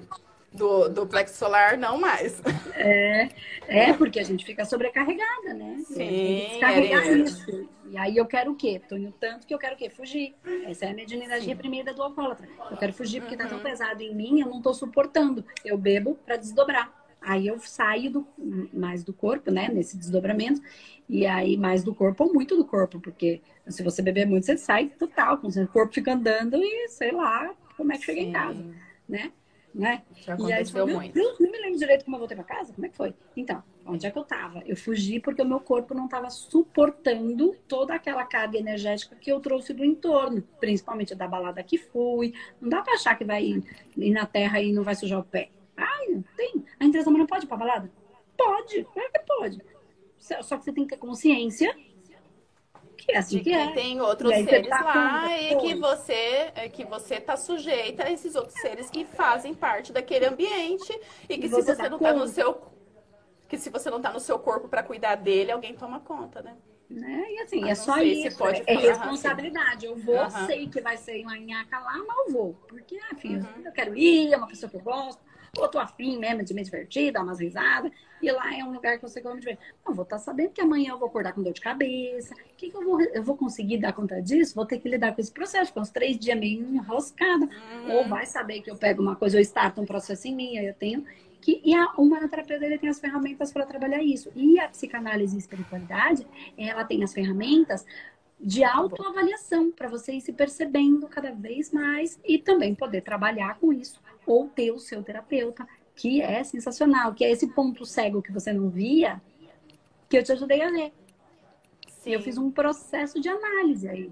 [0.52, 2.40] do, do plexo solar, não mais.
[2.74, 3.28] É,
[3.68, 5.78] é, porque a gente fica sobrecarregada, né?
[5.86, 6.46] Sim.
[6.50, 7.68] Descarregar é isso.
[7.90, 8.80] E aí eu quero o quê?
[8.88, 9.90] Tô indo tanto que eu quero o quê?
[9.90, 10.34] Fugir.
[10.66, 12.48] Essa é a mediunidade reprimida do alcoólatra.
[12.70, 13.42] Eu quero fugir porque uhum.
[13.42, 13.64] tá tão uhum.
[13.64, 15.44] pesado em mim, eu não tô suportando.
[15.64, 16.92] Eu bebo para desdobrar.
[17.20, 18.26] Aí eu saio do,
[18.72, 19.68] mais do corpo, né?
[19.68, 20.60] Nesse desdobramento.
[21.08, 23.00] E aí mais do corpo ou muito do corpo.
[23.00, 25.40] Porque se você beber muito, você sai total.
[25.42, 28.64] O corpo fica andando e sei lá como é que chega em casa,
[29.08, 29.32] né?
[29.74, 30.02] Né?
[30.16, 31.14] Já aconteceu e aí, muito.
[31.14, 33.14] Deus, não me lembro direito como eu voltei pra casa, como é que foi?
[33.36, 34.62] Então, onde é que eu tava?
[34.66, 39.40] Eu fugi porque o meu corpo não tava suportando toda aquela carga energética que eu
[39.40, 42.34] trouxe do entorno, principalmente da balada que fui.
[42.60, 43.64] Não dá pra achar que vai ir,
[43.96, 45.50] ir na terra e não vai sujar o pé.
[45.76, 46.64] Ai, tem.
[46.78, 47.90] A empresa não pode ir pra balada?
[48.36, 49.62] Pode, claro que pode.
[50.18, 51.74] Só que você tem que ter consciência
[53.06, 53.72] que é assim de que, que é.
[53.72, 58.34] tem outros seres tá lá e que você é, que você tá sujeita a esses
[58.34, 60.92] outros seres que fazem parte daquele ambiente
[61.28, 62.72] e que E se você você dá não tá no seu
[63.48, 66.56] que se você não tá no seu corpo para cuidar dele, alguém toma conta, né?
[66.88, 67.24] Né?
[67.30, 68.36] E assim, Ah, é só isso.
[68.38, 69.86] pode é responsabilidade.
[69.86, 70.46] Eu vou, Aham.
[70.46, 72.54] sei que vai ser uma nhaca lá, mas eu vou.
[72.68, 73.62] Porque, ah, filho, Uhum.
[73.64, 75.20] eu quero ir, é uma pessoa que eu gosto.
[75.58, 77.92] Ou tô afim mesmo de me divertir, dar umas risadas.
[78.22, 79.74] E lá é um lugar que eu sei que eu vou me divertir.
[79.86, 82.32] Eu vou estar sabendo que amanhã eu vou acordar com dor de cabeça.
[82.32, 84.54] O que, que eu vou eu vou conseguir dar conta disso?
[84.54, 85.66] Vou ter que lidar com esse processo.
[85.66, 87.44] Ficar uns três dias meio enroscada.
[87.44, 87.96] Uhum.
[87.96, 90.68] Ou vai saber que eu pego uma coisa, eu starto um processo em mim, aí
[90.68, 91.04] eu tenho
[91.38, 94.32] que e a humanoterapeuta ele tem as ferramentas para trabalhar isso.
[94.34, 96.26] E a psicanálise e espiritualidade,
[96.56, 97.84] ela tem as ferramentas
[98.40, 103.70] de autoavaliação para você ir se percebendo cada vez mais e também poder trabalhar com
[103.70, 108.32] isso ou ter o seu terapeuta, que é sensacional, que é esse ponto cego que
[108.32, 109.20] você não via,
[110.08, 110.92] que eu te ajudei a ver.
[111.88, 112.10] Sim.
[112.12, 114.10] Eu fiz um processo de análise aí.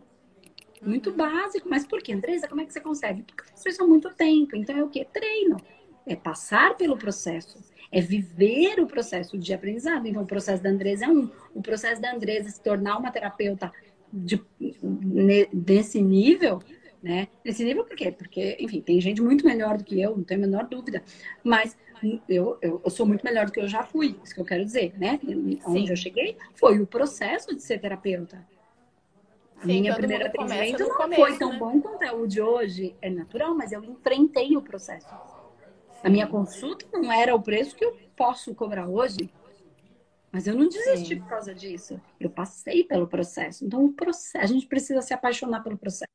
[0.83, 1.17] Muito Uhum.
[1.17, 2.49] básico, mas por quê, Andresa?
[2.49, 3.23] Como é que você consegue?
[3.23, 4.57] Porque eu faço isso há muito tempo.
[4.57, 5.07] Então é o quê?
[5.13, 5.57] Treino.
[6.07, 7.59] É passar pelo processo.
[7.93, 10.07] É viver o processo de aprendizado.
[10.07, 11.29] Então, o processo da Andresa é um.
[11.55, 13.73] O processo da Andresa se tornar uma terapeuta
[14.13, 14.41] de,
[15.53, 16.61] nesse nível,
[17.03, 17.29] né?
[17.45, 18.13] Nesse nível por quê?
[18.13, 21.03] Porque, enfim, tem gente muito melhor do que eu, não tenho a menor dúvida.
[21.43, 21.77] Mas
[22.29, 24.65] eu, eu, eu sou muito melhor do que eu já fui, isso que eu quero
[24.65, 25.21] dizer, né?
[25.67, 28.47] Onde eu cheguei foi o processo de ser terapeuta.
[29.57, 31.59] A Sim, minha primeira atendimento não começo, foi tão né?
[31.59, 32.97] bom quanto é o de hoje.
[33.03, 35.15] É natural, mas eu enfrentei o processo.
[36.03, 39.31] A minha consulta não era o preço que eu posso cobrar hoje.
[40.33, 41.21] Mas eu não desisti Sim.
[41.21, 42.01] por causa disso.
[42.19, 43.65] Eu passei pelo processo.
[43.65, 46.11] Então, o processo, a gente precisa se apaixonar pelo processo.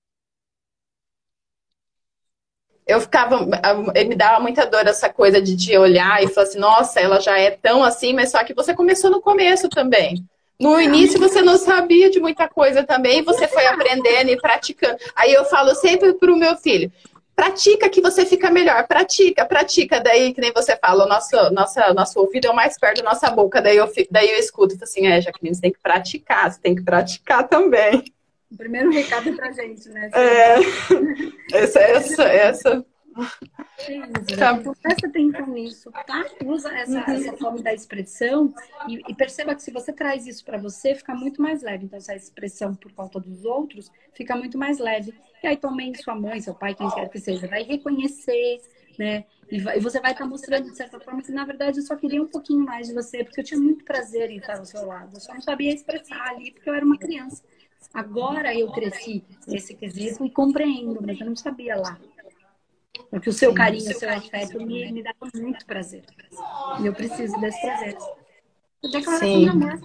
[2.87, 6.99] Eu ficava, me dava muita dor essa coisa de te olhar e falar assim, nossa,
[6.99, 10.23] ela já é tão assim, mas só que você começou no começo também.
[10.59, 14.97] No início você não sabia de muita coisa também, você foi aprendendo e praticando.
[15.15, 16.91] Aí eu falo sempre pro meu filho,
[17.35, 19.99] pratica que você fica melhor, pratica, pratica.
[19.99, 23.09] Daí, que nem você fala, o nosso, nossa, nosso ouvido é o mais perto da
[23.09, 23.61] nossa boca.
[23.61, 26.83] Daí eu, daí eu escuto assim, é, Jaqueline, você tem que praticar, você tem que
[26.83, 28.03] praticar também.
[28.55, 30.09] O primeiro recado é pra gente, né?
[30.13, 30.55] É,
[31.53, 32.85] essa, essa, essa.
[33.77, 34.53] Isso, Tá.
[34.53, 34.59] né?
[34.61, 36.25] Então, presta atenção nisso, tá?
[36.45, 38.53] Usa essa, essa forma da expressão
[38.87, 41.83] e, e perceba que se você traz isso para você, fica muito mais leve.
[41.85, 45.13] Então, essa expressão por conta dos outros fica muito mais leve.
[45.43, 48.61] E aí também sua mãe, seu pai, quem quer que seja, vai reconhecer,
[48.97, 49.25] né?
[49.51, 51.95] E, vai- e você vai estar mostrando, de certa forma, que na verdade eu só
[51.95, 54.83] queria um pouquinho mais de você, porque eu tinha muito prazer em estar ao seu
[54.85, 55.15] lado.
[55.15, 57.43] Eu só não sabia expressar ali, porque eu era uma criança.
[57.93, 61.97] Agora eu cresci nesse quesito e compreendo, mas eu não sabia lá.
[63.09, 66.03] Porque o seu carinho, o seu afeto me, me dava muito prazer.
[66.81, 67.97] E eu preciso desse prazer.
[68.91, 69.43] Declaração Sim.
[69.43, 69.81] de amor.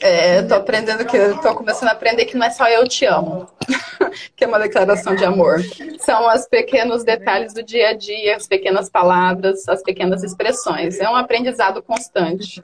[0.00, 2.86] É, eu tô aprendendo que eu tô começando a aprender que não é só eu
[2.86, 3.48] te amo,
[4.36, 5.60] que é uma declaração de amor.
[6.00, 11.00] São os pequenos detalhes do dia a dia, as pequenas palavras, as pequenas expressões.
[11.00, 12.62] É um aprendizado constante.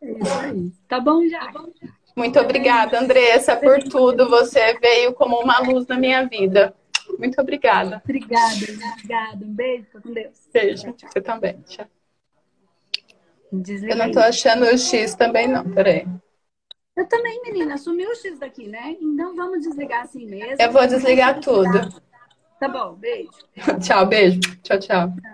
[0.00, 0.72] É isso aí.
[0.88, 1.52] Tá bom já?
[2.16, 4.28] Muito obrigada, Andressa, por tudo.
[4.30, 6.74] Você veio como uma luz na minha vida.
[7.18, 8.00] Muito obrigada.
[8.02, 9.44] Obrigada, obrigada.
[9.44, 10.48] Um beijo, com Deus.
[10.52, 10.94] Beijo.
[10.96, 11.60] Você também.
[11.66, 11.86] Tchau.
[13.52, 15.70] Desliga Eu não tô achando o X também, não.
[15.70, 16.06] Peraí.
[16.96, 17.76] Eu também, menina.
[17.76, 18.96] Sumiu o X daqui, né?
[19.00, 20.56] Então vamos desligar assim mesmo.
[20.58, 22.02] Eu vou desligar tudo.
[22.58, 23.30] Tá bom, beijo.
[23.84, 24.40] Tchau, beijo.
[24.62, 25.08] Tchau, tchau.
[25.08, 25.26] Tchau.